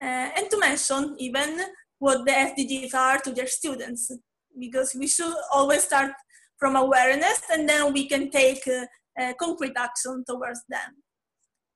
and 0.00 0.50
to 0.50 0.58
mention 0.58 1.14
even 1.18 1.60
what 1.98 2.24
the 2.24 2.32
SDGs 2.32 2.94
are 2.94 3.18
to 3.18 3.30
their 3.30 3.46
students 3.46 4.10
because 4.58 4.94
we 4.94 5.06
should 5.06 5.34
always 5.52 5.84
start 5.84 6.12
from 6.58 6.76
awareness 6.76 7.42
and 7.50 7.68
then 7.68 7.92
we 7.92 8.06
can 8.08 8.30
take 8.30 8.62
uh, 8.68 8.86
uh, 9.20 9.32
concrete 9.38 9.76
action 9.76 10.24
towards 10.28 10.62
them. 10.68 10.90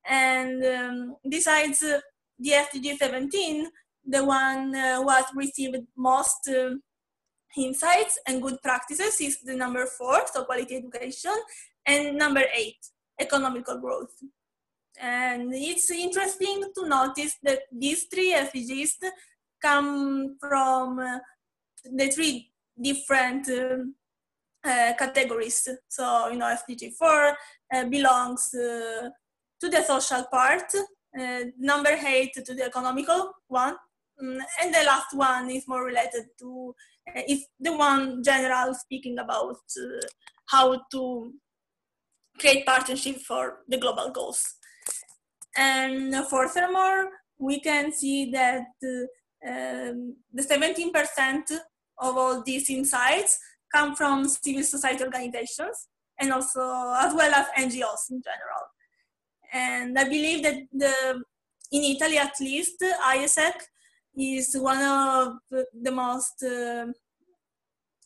And 0.07 0.63
um, 0.65 1.15
besides 1.29 1.81
uh, 1.83 1.99
the 2.39 2.51
SDG 2.51 2.97
17, 2.97 3.67
the 4.05 4.23
one 4.23 4.73
uh, 4.73 5.01
what 5.01 5.25
received 5.35 5.77
most 5.97 6.49
uh, 6.49 6.75
insights 7.57 8.17
and 8.27 8.41
good 8.41 8.61
practices 8.63 9.19
is 9.19 9.41
the 9.41 9.55
number 9.55 9.85
four, 9.85 10.21
so 10.31 10.45
quality 10.45 10.77
education, 10.77 11.35
and 11.85 12.17
number 12.17 12.43
eight, 12.55 12.77
economical 13.19 13.79
growth. 13.79 14.13
And 14.99 15.53
it's 15.53 15.91
interesting 15.91 16.63
to 16.75 16.87
notice 16.87 17.35
that 17.43 17.59
these 17.71 18.05
three 18.05 18.33
SDGs 18.33 18.95
come 19.61 20.37
from 20.39 20.99
uh, 20.99 21.19
the 21.83 22.09
three 22.09 22.51
different 22.81 23.47
um, 23.49 23.95
uh, 24.63 24.93
categories. 24.97 25.67
So, 25.87 26.29
you 26.29 26.37
know, 26.37 26.55
SDG 26.55 26.93
4 26.93 27.37
uh, 27.73 27.85
belongs 27.85 28.53
uh, 28.53 29.09
to 29.59 29.69
the 29.69 29.81
social 29.81 30.23
part, 30.31 30.71
uh, 31.19 31.39
number 31.57 31.89
8 31.89 32.33
to 32.45 32.53
the 32.53 32.65
economical 32.65 33.33
one, 33.47 33.75
um, 34.21 34.39
and 34.61 34.73
the 34.73 34.83
last 34.85 35.13
one 35.13 35.49
is 35.49 35.67
more 35.67 35.83
related 35.85 36.25
to, 36.39 36.73
uh, 37.15 37.21
is 37.27 37.45
the 37.59 37.75
one 37.75 38.23
general 38.23 38.73
speaking 38.73 39.19
about 39.19 39.57
uh, 39.77 40.07
how 40.47 40.81
to 40.91 41.33
create 42.39 42.65
partnership 42.65 43.17
for 43.17 43.59
the 43.67 43.77
global 43.77 44.11
goals. 44.11 44.43
And 45.55 46.13
furthermore, 46.27 47.09
we 47.39 47.59
can 47.59 47.91
see 47.91 48.31
that 48.31 48.67
um, 49.47 50.15
the 50.33 50.43
17% 50.43 51.59
of 51.99 52.17
all 52.17 52.43
these 52.43 52.69
insights 52.69 53.39
come 53.73 53.95
from 53.95 54.27
civil 54.27 54.63
society 54.63 55.03
organizations 55.03 55.87
and 56.19 56.31
also 56.31 56.61
as 56.99 57.13
well 57.13 57.33
as 57.33 57.47
NGOs 57.57 58.09
in 58.11 58.21
general. 58.21 58.63
And 59.53 59.97
I 59.97 60.03
believe 60.03 60.43
that 60.43 60.63
the, 60.73 61.21
in 61.71 61.83
Italy 61.83 62.17
at 62.17 62.33
least, 62.39 62.81
AIESEC 62.81 63.53
is 64.17 64.55
one 64.59 64.81
of 64.81 65.37
the 65.81 65.91
most, 65.91 66.43
uh, 66.43 66.87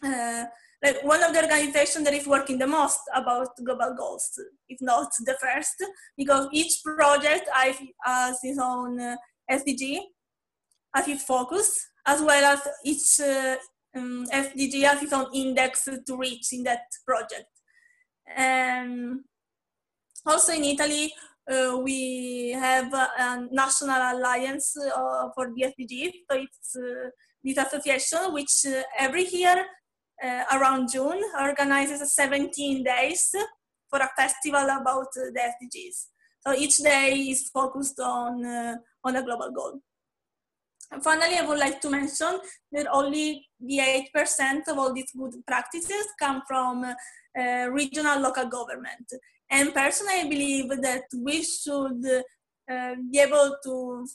uh, 0.06 0.46
like 0.84 1.04
one 1.04 1.24
of 1.24 1.34
the 1.34 1.42
organizations 1.42 2.04
that 2.06 2.14
is 2.14 2.28
working 2.28 2.58
the 2.58 2.68
most 2.68 3.00
about 3.14 3.50
global 3.64 3.96
goals, 3.98 4.40
if 4.68 4.80
not 4.82 5.10
the 5.26 5.38
first, 5.42 5.84
because 6.18 6.48
each 6.52 6.82
project 6.84 7.48
has 8.04 8.40
its 8.44 8.60
own 8.60 9.00
uh, 9.00 9.16
SDG 9.50 10.00
as 10.96 11.08
its 11.08 11.24
focus, 11.24 11.88
as 12.06 12.22
well 12.22 12.44
as 12.44 12.68
each 12.84 13.20
uh, 13.22 13.56
um, 13.96 14.26
has 14.32 14.52
its 14.56 15.14
index 15.34 15.86
to 15.86 16.18
reach 16.18 16.54
in 16.54 16.64
that 16.64 16.84
project. 17.06 17.50
And 18.36 19.22
also 20.26 20.54
in 20.54 20.64
Italy, 20.64 21.14
uh, 21.52 21.78
we 21.84 22.52
have 22.52 22.94
a, 22.94 23.08
a 23.18 23.48
national 23.52 23.98
alliance 23.98 24.76
uh, 24.78 25.30
for 25.36 25.52
the 25.54 25.64
SDGs. 25.64 26.12
So 26.30 26.38
it's 26.38 26.76
uh, 26.76 27.10
this 27.44 27.58
association 27.58 28.34
which 28.34 28.66
uh, 28.66 28.84
every 28.98 29.28
year 29.28 29.66
uh, 30.24 30.44
around 30.54 30.92
June 30.92 31.22
organizes 31.40 32.14
17 32.14 32.84
days 32.84 33.32
for 33.90 34.00
a 34.00 34.10
festival 34.16 34.64
about 34.64 35.08
the 35.14 35.40
SDGs. 35.40 36.06
So 36.46 36.54
each 36.54 36.78
day 36.78 37.14
is 37.14 37.50
focused 37.50 38.00
on, 38.00 38.46
on 39.04 39.16
a 39.16 39.24
global 39.24 39.52
goal. 39.52 39.82
And 40.92 41.04
finally, 41.04 41.38
I 41.38 41.46
would 41.46 41.60
like 41.60 41.80
to 41.82 41.90
mention 41.90 42.40
that 42.74 42.88
only 42.92 43.48
the 43.60 43.80
8% 44.14 44.68
of 44.68 44.78
all 44.78 44.94
these 44.94 45.12
good 45.18 45.34
practices 45.48 46.08
come 46.20 46.42
from 46.48 46.84
uh, 46.84 47.70
regional 47.72 48.20
local 48.20 48.48
government. 48.48 49.08
And 49.50 49.74
personally, 49.74 50.22
I 50.22 50.30
believe 50.30 50.70
that 50.82 51.04
we 51.18 51.44
should 51.44 52.06
uh, 52.70 52.96
be 53.12 53.20
able 53.20 53.58
to 53.64 54.06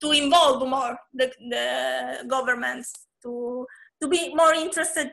to 0.00 0.10
involve 0.10 0.68
more 0.68 0.98
the, 1.14 1.32
the 1.48 2.26
governments 2.28 2.92
to 3.22 3.66
to 4.02 4.08
be 4.08 4.34
more 4.34 4.52
interested 4.52 5.12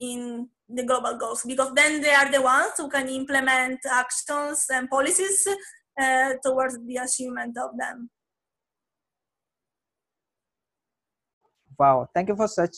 in 0.00 0.48
the 0.68 0.84
global 0.84 1.16
goals 1.16 1.44
because 1.46 1.72
then 1.74 2.00
they 2.00 2.12
are 2.12 2.30
the 2.30 2.42
ones 2.42 2.72
who 2.76 2.88
can 2.88 3.08
implement 3.08 3.78
actions 3.90 4.66
and 4.70 4.88
policies 4.88 5.46
uh, 6.00 6.32
towards 6.44 6.78
the 6.86 6.96
achievement 6.96 7.56
of 7.58 7.70
them. 7.78 8.10
Wow, 11.78 12.08
thank 12.14 12.28
you 12.28 12.36
for 12.36 12.48
such 12.48 12.76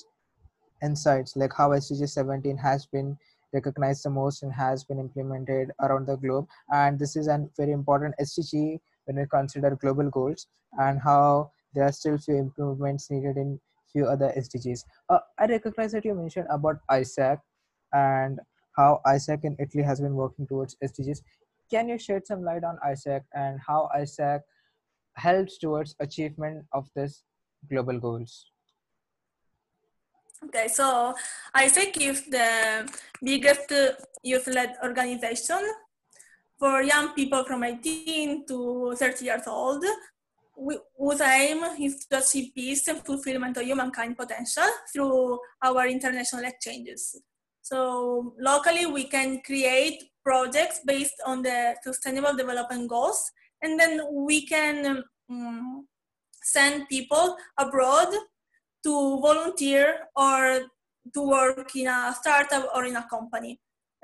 insights 0.83 1.37
like 1.37 1.53
how 1.57 1.71
SDG 1.71 2.09
17 2.09 2.57
has 2.59 2.87
been 2.87 3.17
recognized 3.53 4.05
the 4.05 4.11
most 4.11 4.43
and 4.43 4.53
has 4.53 4.85
been 4.85 4.99
implemented 4.99 5.71
around 5.81 6.07
the 6.07 6.17
globe. 6.17 6.47
And 6.73 6.99
this 6.99 7.17
is 7.17 7.29
a 7.29 7.47
very 7.57 7.73
important 7.73 8.15
SDG 8.21 8.79
when 9.05 9.17
we 9.17 9.27
consider 9.27 9.77
global 9.77 10.11
goals 10.11 10.47
and 10.79 11.01
how 11.01 11.51
there 11.75 11.85
are 11.85 11.93
still 11.93 12.19
few 12.19 12.37
improvements 12.37 13.11
needed 13.11 13.37
in 13.37 13.61
few 13.93 14.07
other 14.07 14.33
SDGs. 14.37 14.85
Uh, 15.09 15.21
I 15.39 15.47
recognize 15.47 15.93
that 15.93 16.05
you 16.05 16.15
mentioned 16.15 16.49
about 16.51 16.77
AIESEC 16.91 17.39
and 17.93 18.41
how 18.77 19.01
AIESEC 19.07 19.45
in 19.45 19.57
Italy 19.61 19.85
has 19.85 20.01
been 20.01 20.15
working 20.15 20.47
towards 20.47 20.77
SDGs. 20.83 21.21
Can 21.71 21.89
you 21.89 21.99
shed 21.99 22.27
some 22.27 22.43
light 22.43 22.65
on 22.65 22.79
AIESEC 22.87 23.23
and 23.35 23.61
how 23.67 23.89
AIESEC 23.97 24.41
helps 25.17 25.59
towards 25.59 25.95
achievement 26.01 26.65
of 26.73 26.89
this 26.97 27.23
global 27.71 28.01
goals? 28.01 28.47
Okay, 30.45 30.69
so 30.69 31.15
AIESEC 31.57 31.97
is 32.01 32.25
the 32.27 32.89
biggest 33.23 33.73
youth-led 34.23 34.77
organization 34.83 35.61
for 36.59 36.83
young 36.83 37.15
people 37.15 37.45
from 37.45 37.65
18 37.65 38.47
to 38.47 38.95
30 38.97 39.25
years 39.25 39.47
old, 39.47 39.85
we 40.57 40.79
whose 40.97 41.21
aim 41.21 41.65
is 41.81 42.07
to 42.07 42.19
achieve 42.19 42.55
peace 42.55 42.87
and 42.89 43.05
fulfillment 43.05 43.57
of 43.57 43.65
humankind 43.65 44.17
potential 44.17 44.69
through 44.93 45.39
our 45.63 45.87
international 45.87 46.45
exchanges. 46.45 47.21
So 47.63 48.35
locally, 48.39 48.87
we 48.87 49.05
can 49.05 49.41
create 49.45 50.05
projects 50.23 50.81
based 50.87 51.21
on 51.27 51.43
the 51.43 51.75
Sustainable 51.83 52.37
Development 52.37 52.89
Goals, 52.89 53.31
and 53.63 53.81
then 53.81 54.01
we 54.13 54.47
can 54.47 55.03
um, 55.31 55.87
send 56.43 56.89
people 56.89 57.37
abroad 57.59 58.15
to 58.85 59.21
volunteer 59.21 60.09
or 60.17 60.61
to 61.13 61.29
work 61.29 61.75
in 61.77 61.87
a 61.87 62.15
startup 62.19 62.69
or 62.75 62.85
in 62.85 62.97
a 62.97 63.07
company 63.09 63.61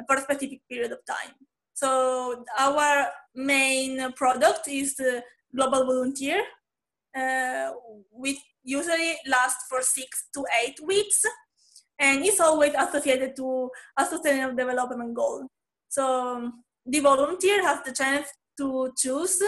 for 0.07 0.17
a 0.17 0.21
specific 0.23 0.61
period 0.69 0.93
of 0.93 0.99
time. 1.07 1.35
So 1.75 2.45
our 2.59 3.09
main 3.35 4.13
product 4.13 4.69
is 4.69 4.97
the 4.97 5.23
Global 5.55 5.85
Volunteer, 5.87 6.43
uh, 7.17 7.71
which 8.11 8.37
usually 8.63 9.17
lasts 9.27 9.65
for 9.69 9.83
six 9.83 10.29
to 10.35 10.45
eight 10.63 10.79
weeks, 10.85 11.23
and 11.99 12.25
is 12.25 12.41
always 12.41 12.75
associated 12.79 13.37
to 13.37 13.71
a 13.99 14.05
sustainable 14.05 14.57
development 14.57 15.15
goal. 15.15 15.47
So 15.89 16.53
the 16.87 17.01
volunteer 17.01 17.63
has 17.63 17.81
the 17.85 17.93
chance 17.93 18.29
to 18.59 18.93
choose 18.97 19.43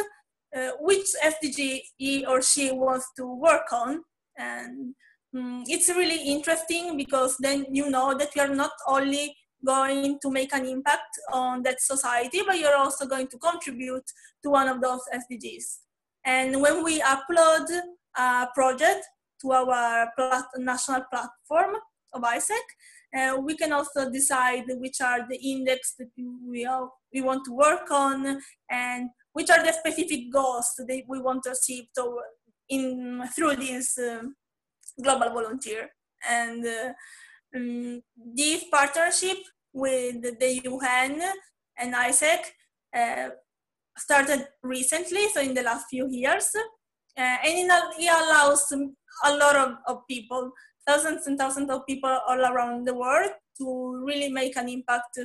uh, 0.56 0.70
which 0.80 1.06
SDG 1.22 1.80
he 1.96 2.26
or 2.26 2.42
she 2.42 2.72
wants 2.72 3.06
to 3.16 3.26
work 3.26 3.72
on, 3.72 4.02
and 4.36 4.94
um, 5.34 5.64
it's 5.66 5.88
really 5.88 6.22
interesting 6.30 6.96
because 6.96 7.36
then 7.38 7.66
you 7.70 7.90
know 7.90 8.16
that 8.16 8.34
you 8.36 8.42
are 8.42 8.54
not 8.54 8.72
only 8.86 9.34
going 9.64 10.18
to 10.20 10.30
make 10.30 10.52
an 10.52 10.66
impact 10.66 11.18
on 11.32 11.62
that 11.62 11.80
society, 11.80 12.40
but 12.46 12.58
you're 12.58 12.76
also 12.76 13.06
going 13.06 13.28
to 13.28 13.38
contribute 13.38 14.04
to 14.42 14.50
one 14.50 14.68
of 14.68 14.80
those 14.80 15.00
SDGs. 15.14 15.78
And 16.24 16.60
when 16.60 16.84
we 16.84 17.00
upload 17.00 17.66
a 18.16 18.48
project 18.54 19.06
to 19.40 19.52
our 19.52 20.10
plat 20.16 20.44
national 20.58 21.04
platform 21.10 21.76
of 22.12 22.22
AIESEC, 22.22 22.66
uh, 23.16 23.36
we 23.40 23.56
can 23.56 23.72
also 23.72 24.10
decide 24.10 24.64
which 24.68 25.00
are 25.00 25.26
the 25.28 25.36
index 25.36 25.94
that 25.98 26.08
we, 26.16 26.66
we 27.12 27.20
want 27.20 27.44
to 27.44 27.52
work 27.52 27.90
on 27.90 28.40
and 28.70 29.10
which 29.32 29.50
are 29.50 29.64
the 29.64 29.72
specific 29.72 30.32
goals 30.32 30.72
that 30.78 31.02
we 31.08 31.20
want 31.20 31.42
to 31.42 31.52
achieve 31.52 31.84
toward, 31.96 32.24
in, 32.68 33.22
through 33.34 33.56
this 33.56 33.98
uh, 33.98 34.22
global 35.00 35.30
volunteer. 35.30 35.90
And 36.28 36.64
uh, 36.64 36.92
um, 37.54 38.02
this 38.34 38.64
partnership 38.70 39.38
with 39.72 40.22
the 40.22 40.60
UN 40.64 41.22
and 41.78 41.94
AIESEC 41.94 42.40
uh, 42.96 43.30
started 43.96 44.46
recently, 44.62 45.28
so 45.28 45.40
in 45.40 45.54
the 45.54 45.62
last 45.62 45.86
few 45.88 46.08
years. 46.08 46.50
Uh, 47.16 47.36
and 47.44 47.70
it 47.98 48.10
allows 48.10 48.72
a 49.24 49.36
lot 49.36 49.56
of, 49.56 49.76
of 49.86 50.06
people, 50.08 50.50
thousands 50.86 51.26
and 51.26 51.38
thousands 51.38 51.70
of 51.70 51.86
people 51.86 52.18
all 52.26 52.40
around 52.40 52.86
the 52.86 52.94
world 52.94 53.30
to 53.58 54.02
really 54.04 54.30
make 54.30 54.56
an 54.56 54.68
impact 54.68 55.18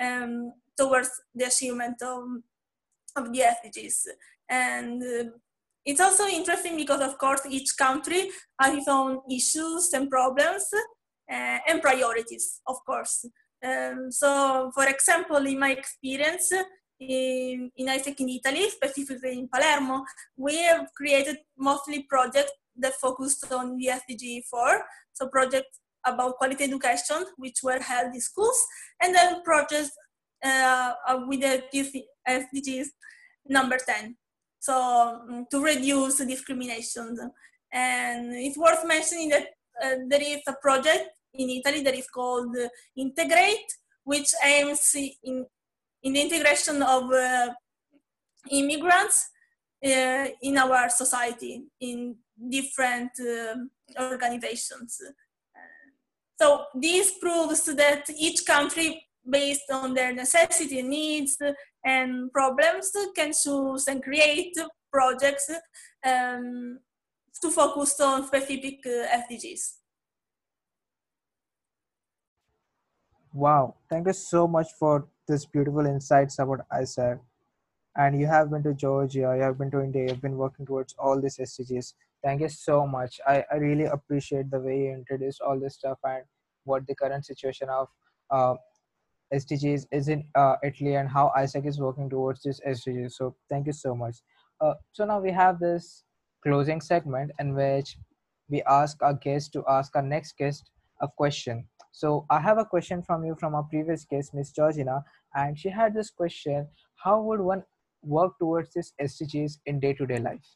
um, 0.00 0.52
towards 0.76 1.10
the 1.34 1.46
achievement 1.46 1.96
of, 2.02 2.22
of 3.16 3.32
the 3.32 3.40
SDGs. 3.40 4.06
And 4.48 5.02
uh, 5.02 5.24
it's 5.84 6.00
also 6.00 6.26
interesting 6.26 6.76
because, 6.76 7.00
of 7.00 7.18
course, 7.18 7.42
each 7.48 7.76
country 7.76 8.30
has 8.58 8.74
its 8.74 8.88
own 8.88 9.20
issues 9.30 9.92
and 9.92 10.10
problems 10.10 10.68
uh, 11.30 11.58
and 11.68 11.82
priorities, 11.82 12.60
of 12.66 12.76
course. 12.86 13.26
Um, 13.64 14.10
so, 14.10 14.70
for 14.74 14.86
example, 14.86 15.44
in 15.46 15.58
my 15.58 15.70
experience 15.72 16.52
in, 17.00 17.70
in 17.76 17.86
AIESEC 17.86 18.20
in 18.20 18.28
Italy, 18.30 18.70
specifically 18.70 19.38
in 19.38 19.48
Palermo, 19.48 20.04
we 20.36 20.56
have 20.62 20.88
created 20.96 21.38
mostly 21.58 22.04
projects 22.04 22.52
that 22.76 22.94
focused 22.94 23.50
on 23.52 23.76
the 23.76 23.88
SDG 23.88 24.44
4, 24.50 24.82
so 25.12 25.28
projects 25.28 25.80
about 26.06 26.36
quality 26.36 26.64
education, 26.64 27.24
which 27.36 27.60
were 27.62 27.78
held 27.78 28.14
in 28.14 28.20
schools, 28.20 28.60
and 29.02 29.14
then 29.14 29.42
projects 29.42 29.90
uh, 30.44 30.92
with 31.26 31.40
the 31.40 31.62
SDGs 32.28 32.86
number 33.48 33.78
10 33.78 34.16
so 34.64 34.74
um, 34.74 35.46
to 35.50 35.62
reduce 35.62 36.16
discrimination. 36.24 37.18
And 37.70 38.32
it's 38.32 38.56
worth 38.56 38.86
mentioning 38.86 39.28
that 39.28 39.46
uh, 39.82 39.96
there 40.08 40.22
is 40.22 40.40
a 40.48 40.54
project 40.62 41.10
in 41.34 41.50
Italy 41.50 41.82
that 41.82 41.94
is 41.94 42.08
called 42.08 42.56
uh, 42.56 42.68
Integrate, 42.96 43.70
which 44.04 44.30
aims 44.42 44.96
in, 45.22 45.44
in 46.02 46.12
the 46.14 46.22
integration 46.22 46.82
of 46.82 47.02
uh, 47.12 47.52
immigrants 48.50 49.28
uh, 49.84 50.26
in 50.40 50.56
our 50.56 50.88
society 50.88 51.64
in 51.80 52.16
different 52.48 53.10
um, 53.20 53.70
organizations. 54.00 54.98
So 56.40 56.64
this 56.74 57.12
proves 57.20 57.64
that 57.66 58.08
each 58.18 58.46
country, 58.46 59.06
based 59.28 59.70
on 59.72 59.94
their 59.94 60.12
necessity, 60.12 60.82
needs, 60.82 61.38
and 61.84 62.32
problems 62.32 62.92
can 63.16 63.32
choose 63.32 63.86
and 63.88 64.02
create 64.02 64.56
projects 64.92 65.50
um, 66.06 66.78
to 67.40 67.50
focus 67.50 67.98
on 68.00 68.26
specific 68.26 68.80
uh, 68.86 69.18
SDGs. 69.22 69.74
Wow, 73.32 73.74
thank 73.90 74.06
you 74.06 74.12
so 74.12 74.46
much 74.46 74.68
for 74.78 75.08
this 75.26 75.44
beautiful 75.44 75.86
insights 75.86 76.38
about 76.38 76.60
AIESEC. 76.72 77.18
And 77.96 78.20
you 78.20 78.26
have 78.26 78.50
been 78.50 78.62
to 78.64 78.74
Georgia, 78.74 79.34
you 79.36 79.42
have 79.42 79.58
been 79.58 79.70
to 79.72 79.80
India, 79.80 80.06
you've 80.08 80.22
been 80.22 80.36
working 80.36 80.66
towards 80.66 80.94
all 80.98 81.20
these 81.20 81.38
SDGs. 81.38 81.94
Thank 82.22 82.40
you 82.40 82.48
so 82.48 82.86
much. 82.86 83.20
I, 83.26 83.44
I 83.52 83.56
really 83.56 83.84
appreciate 83.84 84.50
the 84.50 84.60
way 84.60 84.84
you 84.84 84.92
introduced 84.92 85.40
all 85.40 85.58
this 85.58 85.74
stuff 85.74 85.98
and 86.04 86.22
what 86.64 86.86
the 86.86 86.94
current 86.94 87.26
situation 87.26 87.68
of 87.68 87.88
uh, 88.30 88.54
SDGs 89.34 89.86
is 89.90 90.08
in 90.08 90.24
uh, 90.34 90.56
Italy 90.62 90.94
and 90.94 91.08
how 91.08 91.32
AIESEC 91.36 91.66
is 91.66 91.78
working 91.80 92.08
towards 92.08 92.42
this 92.42 92.60
SDGs. 92.66 93.12
So 93.12 93.34
thank 93.50 93.66
you 93.66 93.72
so 93.72 93.94
much. 93.94 94.16
Uh, 94.60 94.74
so 94.92 95.04
now 95.04 95.20
we 95.20 95.32
have 95.32 95.58
this 95.58 96.04
closing 96.42 96.80
segment 96.80 97.32
in 97.40 97.54
which 97.54 97.96
we 98.48 98.62
ask 98.62 99.02
our 99.02 99.14
guest 99.14 99.52
to 99.54 99.64
ask 99.68 99.96
our 99.96 100.02
next 100.02 100.36
guest 100.36 100.70
a 101.00 101.08
question. 101.08 101.66
So 101.92 102.26
I 102.30 102.40
have 102.40 102.58
a 102.58 102.64
question 102.64 103.02
from 103.02 103.24
you 103.24 103.36
from 103.38 103.54
our 103.54 103.64
previous 103.64 104.04
guest, 104.04 104.34
Miss 104.34 104.52
Georgina, 104.52 105.04
and 105.34 105.58
she 105.58 105.70
had 105.70 105.94
this 105.94 106.10
question: 106.10 106.68
How 106.96 107.20
would 107.22 107.40
one 107.40 107.62
work 108.02 108.38
towards 108.38 108.72
this 108.74 108.92
SDGs 109.00 109.58
in 109.66 109.80
day-to-day 109.80 110.18
life? 110.18 110.46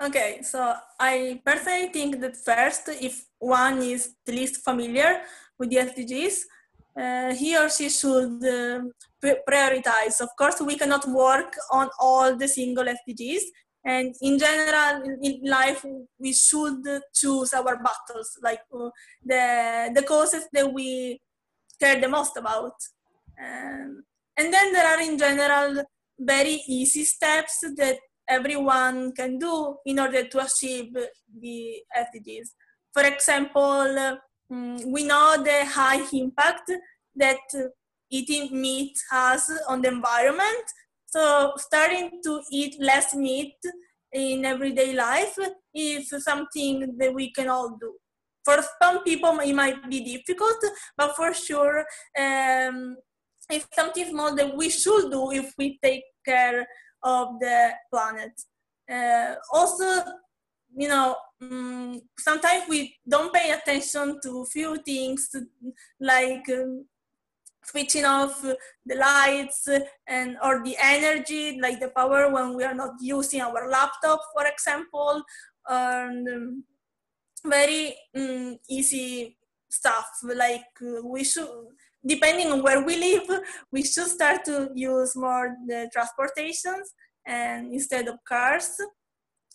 Okay, 0.00 0.42
so 0.42 0.74
I 1.00 1.42
personally 1.44 1.88
think 1.88 2.20
that 2.20 2.36
first, 2.36 2.88
if 2.88 3.26
one 3.40 3.82
is 3.82 4.14
least 4.28 4.62
familiar 4.62 5.22
with 5.58 5.70
the 5.70 5.76
SDGs, 5.76 6.36
uh, 6.98 7.34
he 7.34 7.56
or 7.56 7.68
she 7.70 7.88
should 7.88 8.42
uh, 8.44 8.80
prioritize. 9.48 10.20
Of 10.20 10.30
course, 10.36 10.60
we 10.60 10.76
cannot 10.76 11.06
work 11.08 11.54
on 11.70 11.88
all 12.00 12.36
the 12.36 12.48
single 12.48 12.84
SDGs. 12.84 13.42
And 13.84 14.14
in 14.20 14.38
general, 14.38 15.02
in 15.22 15.40
life, 15.44 15.84
we 16.18 16.32
should 16.32 16.82
choose 17.14 17.52
our 17.54 17.76
battles, 17.76 18.38
like 18.42 18.60
uh, 18.74 18.90
the, 19.24 19.92
the 19.94 20.02
causes 20.02 20.48
that 20.52 20.72
we 20.72 21.20
care 21.80 22.00
the 22.00 22.08
most 22.08 22.36
about. 22.36 22.74
Um, 23.40 24.02
and 24.36 24.52
then 24.52 24.72
there 24.72 24.86
are, 24.86 25.00
in 25.00 25.16
general, 25.16 25.84
very 26.18 26.60
easy 26.66 27.04
steps 27.04 27.64
that 27.76 27.98
everyone 28.28 29.12
can 29.12 29.38
do 29.38 29.76
in 29.86 29.98
order 29.98 30.24
to 30.24 30.44
achieve 30.44 30.92
the 31.40 31.82
SDGs. 31.96 32.48
For 32.92 33.04
example, 33.04 34.18
Mm, 34.52 34.86
we 34.86 35.04
know 35.04 35.42
the 35.42 35.64
high 35.66 36.02
impact 36.12 36.70
that 37.16 37.38
eating 38.10 38.60
meat 38.60 38.96
has 39.10 39.50
on 39.68 39.82
the 39.82 39.88
environment. 39.88 40.64
So 41.06 41.52
starting 41.56 42.20
to 42.24 42.40
eat 42.50 42.76
less 42.80 43.14
meat 43.14 43.56
in 44.12 44.44
everyday 44.44 44.94
life 44.94 45.36
is 45.74 46.12
something 46.24 46.96
that 46.98 47.12
we 47.12 47.30
can 47.32 47.48
all 47.48 47.76
do. 47.80 47.94
For 48.44 48.58
some 48.82 49.02
people, 49.04 49.38
it 49.40 49.52
might 49.54 49.88
be 49.90 50.00
difficult, 50.00 50.56
but 50.96 51.14
for 51.14 51.34
sure, 51.34 51.84
um, 52.18 52.96
it's 53.50 53.66
something 53.74 54.06
small 54.06 54.34
that 54.34 54.56
we 54.56 54.70
should 54.70 55.10
do 55.10 55.32
if 55.32 55.52
we 55.58 55.78
take 55.82 56.04
care 56.24 56.66
of 57.02 57.38
the 57.40 57.72
planet. 57.92 58.32
Uh, 58.90 59.34
also, 59.52 60.02
you 60.78 60.88
know, 60.88 61.16
um, 61.42 62.00
sometimes 62.18 62.64
we 62.68 62.96
don't 63.08 63.34
pay 63.34 63.50
attention 63.50 64.20
to 64.22 64.44
few 64.46 64.76
things 64.78 65.28
like 66.00 66.48
um, 66.50 66.86
switching 67.64 68.04
off 68.04 68.40
the 68.42 68.94
lights 68.94 69.68
and 70.06 70.36
or 70.42 70.62
the 70.62 70.76
energy, 70.80 71.58
like 71.60 71.80
the 71.80 71.90
power 71.90 72.30
when 72.30 72.56
we 72.56 72.64
are 72.64 72.74
not 72.74 72.92
using 73.00 73.40
our 73.40 73.68
laptop, 73.68 74.20
for 74.32 74.46
example. 74.46 75.22
And 75.68 76.28
um, 76.28 76.64
very 77.44 77.96
um, 78.16 78.58
easy 78.68 79.36
stuff 79.68 80.08
like 80.22 80.64
uh, 80.82 81.04
we 81.04 81.24
should 81.24 81.48
depending 82.06 82.50
on 82.50 82.62
where 82.62 82.82
we 82.84 82.96
live 82.96 83.40
we 83.72 83.82
should 83.82 84.06
start 84.06 84.44
to 84.44 84.70
use 84.74 85.14
more 85.14 85.54
the 85.66 85.90
transportations 85.92 86.94
and 87.26 87.72
instead 87.72 88.08
of 88.08 88.16
cars 88.26 88.80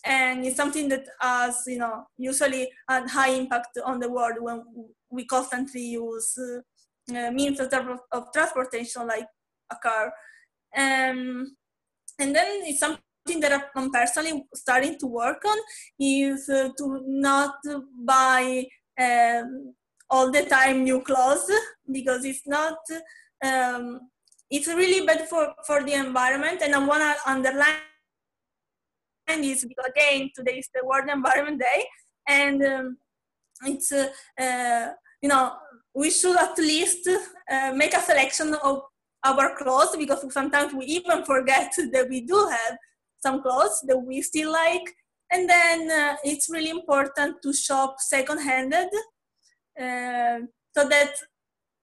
and 0.04 0.44
it's 0.44 0.56
something 0.56 0.88
that 0.88 1.06
has 1.20 1.62
you 1.66 1.78
know 1.78 2.04
usually 2.18 2.68
a 2.88 3.08
high 3.08 3.30
impact 3.30 3.78
on 3.84 3.98
the 4.00 4.10
world 4.10 4.36
when 4.40 4.62
we 5.10 5.24
constantly 5.24 5.80
use 5.80 6.36
uh, 6.38 7.16
uh, 7.16 7.30
means 7.30 7.60
of, 7.60 7.72
of, 8.12 8.32
transportation 8.32 9.06
like 9.06 9.26
a 9.70 9.76
car. 9.76 10.12
Um, 10.76 11.54
and 12.18 12.34
then 12.34 12.62
it's 12.64 12.80
something 12.80 13.00
that 13.40 13.70
i'm 13.74 13.90
personally 13.90 14.44
starting 14.54 14.98
to 14.98 15.06
work 15.06 15.42
on 15.44 15.56
is 15.98 16.48
uh, 16.48 16.68
to 16.76 17.02
not 17.06 17.54
buy 18.04 18.66
um, 19.00 19.74
all 20.10 20.30
the 20.30 20.44
time 20.44 20.84
new 20.84 21.00
clothes 21.00 21.50
because 21.90 22.24
it's 22.24 22.46
not 22.46 22.78
um, 23.44 24.00
it's 24.50 24.68
really 24.68 25.06
bad 25.06 25.28
for, 25.28 25.54
for 25.66 25.82
the 25.82 25.92
environment 25.92 26.60
and 26.62 26.74
i 26.74 26.78
want 26.78 27.02
to 27.02 27.30
underline 27.30 27.93
this 29.26 29.64
because 29.64 29.86
again 29.86 30.30
today 30.34 30.58
is 30.58 30.68
the 30.74 30.84
world 30.84 31.08
environment 31.10 31.60
day. 31.60 31.84
And 32.28 32.62
um, 32.64 32.96
it's 33.64 33.92
uh, 33.92 34.08
uh, 34.40 34.92
you 35.22 35.28
know 35.28 35.52
we 35.94 36.10
should 36.10 36.36
at 36.36 36.56
least 36.58 37.08
uh, 37.50 37.72
make 37.74 37.94
a 37.94 38.00
selection 38.00 38.54
of 38.62 38.82
our 39.24 39.56
clothes 39.56 39.96
because 39.96 40.24
sometimes 40.32 40.74
we 40.74 40.84
even 40.86 41.24
forget 41.24 41.72
that 41.92 42.08
we 42.08 42.20
do 42.22 42.48
have 42.50 42.76
some 43.20 43.42
clothes 43.42 43.82
that 43.86 43.98
we 43.98 44.20
still 44.22 44.52
like. 44.52 44.94
And 45.32 45.48
then 45.48 45.90
uh, 45.90 46.16
it's 46.24 46.50
really 46.50 46.70
important 46.70 47.36
to 47.42 47.52
shop 47.52 47.96
second-handed 47.98 48.88
uh, 49.80 50.38
so 50.76 50.88
that 50.88 51.12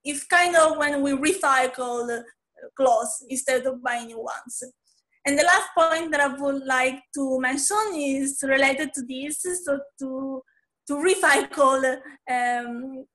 it's 0.04 0.24
kind 0.26 0.56
of 0.56 0.78
when 0.78 1.02
we 1.02 1.12
recycle 1.12 2.22
clothes 2.78 3.26
instead 3.28 3.66
of 3.66 3.82
buying 3.84 4.08
new 4.08 4.20
ones 4.20 4.64
and 5.26 5.38
the 5.38 5.44
last 5.44 5.70
point 5.78 6.12
that 6.12 6.22
I 6.22 6.28
would 6.28 6.64
like 6.66 7.00
to 7.16 7.40
mention 7.40 7.94
is 7.96 8.40
related 8.44 8.92
to 8.94 9.02
this, 9.08 9.42
so 9.64 9.80
to 10.00 10.42
to 10.88 10.94
recycle 10.96 11.98
um, 12.30 13.06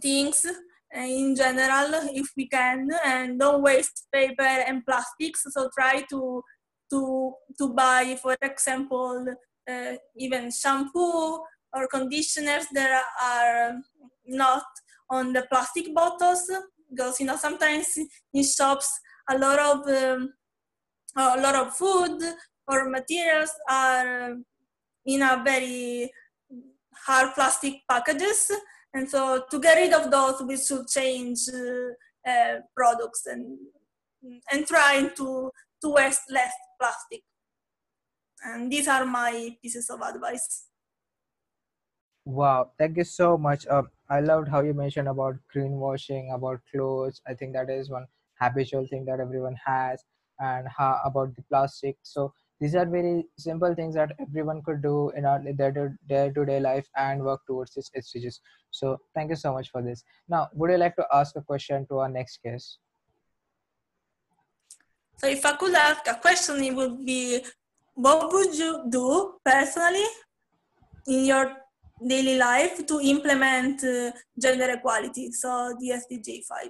things 0.00 0.46
in 0.94 1.36
general 1.36 2.08
if 2.14 2.28
we 2.36 2.48
can, 2.48 2.88
and 3.04 3.38
don't 3.38 3.62
waste 3.62 4.06
paper 4.12 4.42
and 4.42 4.84
plastics. 4.86 5.44
So 5.50 5.68
try 5.78 6.02
to 6.10 6.42
to 6.90 7.32
to 7.58 7.68
buy, 7.68 8.18
for 8.20 8.36
example, 8.40 9.26
uh, 9.70 9.92
even 10.16 10.50
shampoo 10.50 11.38
or 11.72 11.86
conditioners 11.88 12.66
that 12.72 13.04
are 13.22 13.78
not 14.26 14.64
on 15.10 15.32
the 15.32 15.46
plastic 15.50 15.94
bottles, 15.94 16.50
because 16.88 17.20
you 17.20 17.26
know 17.26 17.36
sometimes 17.36 17.96
in 18.32 18.42
shops 18.42 18.90
a 19.28 19.38
lot 19.38 19.58
of 19.58 19.86
um, 19.86 20.32
a 21.16 21.40
lot 21.40 21.54
of 21.54 21.76
food 21.76 22.22
or 22.68 22.88
materials 22.88 23.50
are 23.68 24.36
in 25.06 25.22
a 25.22 25.42
very 25.44 26.10
hard 27.06 27.34
plastic 27.34 27.74
packages. 27.88 28.50
And 28.94 29.08
so 29.08 29.44
to 29.50 29.60
get 29.60 29.76
rid 29.76 29.92
of 29.92 30.10
those 30.10 30.42
we 30.42 30.56
should 30.56 30.86
change 30.88 31.38
uh, 31.52 32.30
uh, 32.30 32.60
products 32.76 33.26
and 33.26 33.58
and 34.52 34.66
trying 34.66 35.10
to 35.16 35.50
to 35.82 35.88
waste 35.88 36.22
less 36.30 36.52
plastic. 36.78 37.22
And 38.42 38.70
these 38.70 38.88
are 38.88 39.04
my 39.06 39.56
pieces 39.62 39.88
of 39.90 40.00
advice. 40.00 40.66
Wow 42.24 42.72
thank 42.78 42.96
you 42.96 43.04
so 43.04 43.38
much. 43.38 43.66
Uh, 43.66 43.82
i 44.08 44.20
loved 44.20 44.48
how 44.48 44.60
you 44.60 44.74
mentioned 44.74 45.08
about 45.08 45.36
greenwashing 45.54 46.34
about 46.34 46.60
clothes. 46.70 47.20
I 47.26 47.34
think 47.34 47.54
that 47.54 47.70
is 47.70 47.90
one 47.90 48.06
habitual 48.40 48.86
thing 48.86 49.04
that 49.06 49.20
everyone 49.20 49.56
has 49.64 50.02
and 50.40 50.66
how 50.76 50.98
about 51.04 51.34
the 51.36 51.42
plastic 51.42 51.96
so 52.02 52.32
these 52.60 52.74
are 52.74 52.84
very 52.84 53.24
simple 53.38 53.74
things 53.74 53.94
that 53.94 54.12
everyone 54.20 54.60
could 54.62 54.82
do 54.82 55.10
in 55.16 55.24
our 55.24 55.40
their 55.54 55.96
day-to-day 56.08 56.60
life 56.60 56.86
and 56.94 57.22
work 57.24 57.40
towards 57.46 57.72
these 57.74 57.90
SDGs. 57.96 58.38
So 58.70 58.98
thank 59.14 59.30
you 59.30 59.36
so 59.36 59.54
much 59.54 59.70
for 59.70 59.80
this. 59.80 60.04
Now, 60.28 60.48
would 60.52 60.70
you 60.70 60.76
like 60.76 60.94
to 60.96 61.06
ask 61.10 61.34
a 61.36 61.40
question 61.40 61.86
to 61.88 62.00
our 62.00 62.10
next 62.10 62.38
guest? 62.44 62.78
So 65.16 65.26
if 65.26 65.44
I 65.44 65.52
could 65.56 65.74
ask 65.74 66.06
a 66.06 66.14
question, 66.14 66.62
it 66.62 66.74
would 66.74 67.04
be, 67.04 67.42
what 67.94 68.30
would 68.30 68.54
you 68.54 68.84
do 68.90 69.34
personally 69.42 70.06
in 71.06 71.24
your 71.24 71.56
daily 72.06 72.36
life 72.36 72.86
to 72.86 73.00
implement 73.00 73.82
uh, 73.84 74.12
gender 74.38 74.70
equality? 74.70 75.32
So 75.32 75.74
the 75.80 75.90
SDG 76.00 76.44
5. 76.44 76.68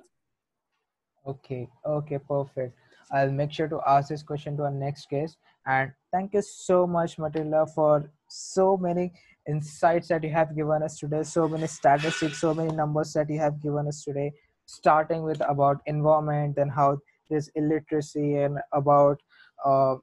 Okay, 1.26 1.68
okay, 1.84 2.18
perfect. 2.18 2.76
I'll 3.12 3.30
make 3.30 3.52
sure 3.52 3.68
to 3.68 3.80
ask 3.86 4.08
this 4.08 4.22
question 4.22 4.56
to 4.56 4.64
our 4.64 4.70
next 4.70 5.08
guest. 5.10 5.36
And 5.66 5.92
thank 6.12 6.34
you 6.34 6.42
so 6.42 6.86
much, 6.86 7.18
Matilda, 7.18 7.66
for 7.74 8.10
so 8.28 8.76
many 8.76 9.12
insights 9.48 10.08
that 10.08 10.22
you 10.22 10.30
have 10.30 10.54
given 10.54 10.82
us 10.82 10.98
today, 10.98 11.22
so 11.22 11.48
many 11.48 11.66
statistics, 11.66 12.40
so 12.40 12.54
many 12.54 12.74
numbers 12.74 13.12
that 13.14 13.28
you 13.28 13.38
have 13.38 13.60
given 13.62 13.88
us 13.88 14.04
today, 14.04 14.32
starting 14.66 15.22
with 15.22 15.40
about 15.48 15.80
environment 15.86 16.56
and 16.58 16.70
how 16.70 16.98
there's 17.28 17.48
illiteracy 17.54 18.36
and 18.36 18.58
about 18.72 19.20
uh, 19.64 19.96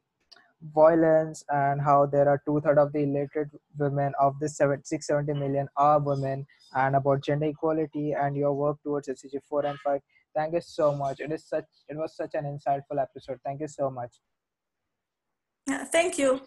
violence 0.74 1.44
and 1.50 1.82
how 1.82 2.06
there 2.06 2.28
are 2.28 2.42
two-thirds 2.46 2.80
of 2.80 2.92
the 2.94 3.00
illiterate 3.00 3.50
women 3.78 4.14
of 4.20 4.38
the 4.40 4.50
670 4.50 5.34
million 5.34 5.68
are 5.78 6.00
women 6.00 6.46
and 6.76 6.96
about 6.96 7.24
gender 7.24 7.46
equality 7.46 8.14
and 8.14 8.36
your 8.36 8.54
work 8.54 8.78
towards 8.84 9.08
SDG 9.08 9.40
4 9.48 9.66
and 9.66 9.80
5 9.80 10.02
Thank 10.38 10.54
you 10.54 10.62
so 10.62 10.94
much. 10.94 11.20
It 11.20 11.32
is 11.32 11.46
such 11.50 11.66
it 11.90 11.98
was 11.98 12.16
such 12.16 12.36
an 12.36 12.46
insightful 12.46 13.02
episode. 13.02 13.40
Thank 13.44 13.60
you 13.60 13.68
so 13.68 13.90
much. 13.90 14.14
Yeah, 15.66 15.84
thank 15.86 16.20
you 16.20 16.42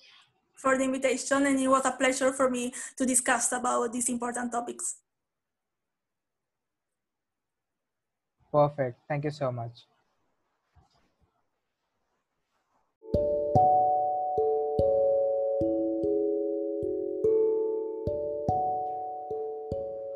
for 0.55 0.79
the 0.79 0.85
invitation 0.85 1.45
and 1.45 1.59
it 1.59 1.67
was 1.67 1.85
a 1.85 1.91
pleasure 1.91 2.33
for 2.33 2.49
me 2.49 2.73
to 2.97 3.05
discuss 3.05 3.51
about 3.51 3.93
these 3.93 4.09
important 4.09 4.53
topics. 4.53 5.01
Perfect. 8.53 9.01
Thank 9.09 9.25
you 9.25 9.33
so 9.33 9.51
much. 9.51 9.83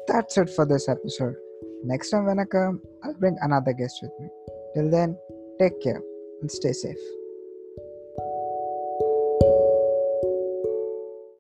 That's 0.07 0.37
it 0.39 0.51
for 0.51 0.65
this 0.65 0.89
episode. 0.89 1.35
Next 1.85 2.11
time 2.11 2.25
when 2.25 2.39
I 2.39 2.45
come, 2.45 2.81
I'll 3.03 3.13
bring 3.15 3.37
another 3.43 3.75
guest 3.75 4.01
with 4.01 4.13
me. 4.19 4.29
Till 4.75 4.91
then, 4.91 5.19
take 5.61 5.81
care 5.83 6.01
and 6.41 6.51
stay 6.51 6.73
safe. 6.73 6.97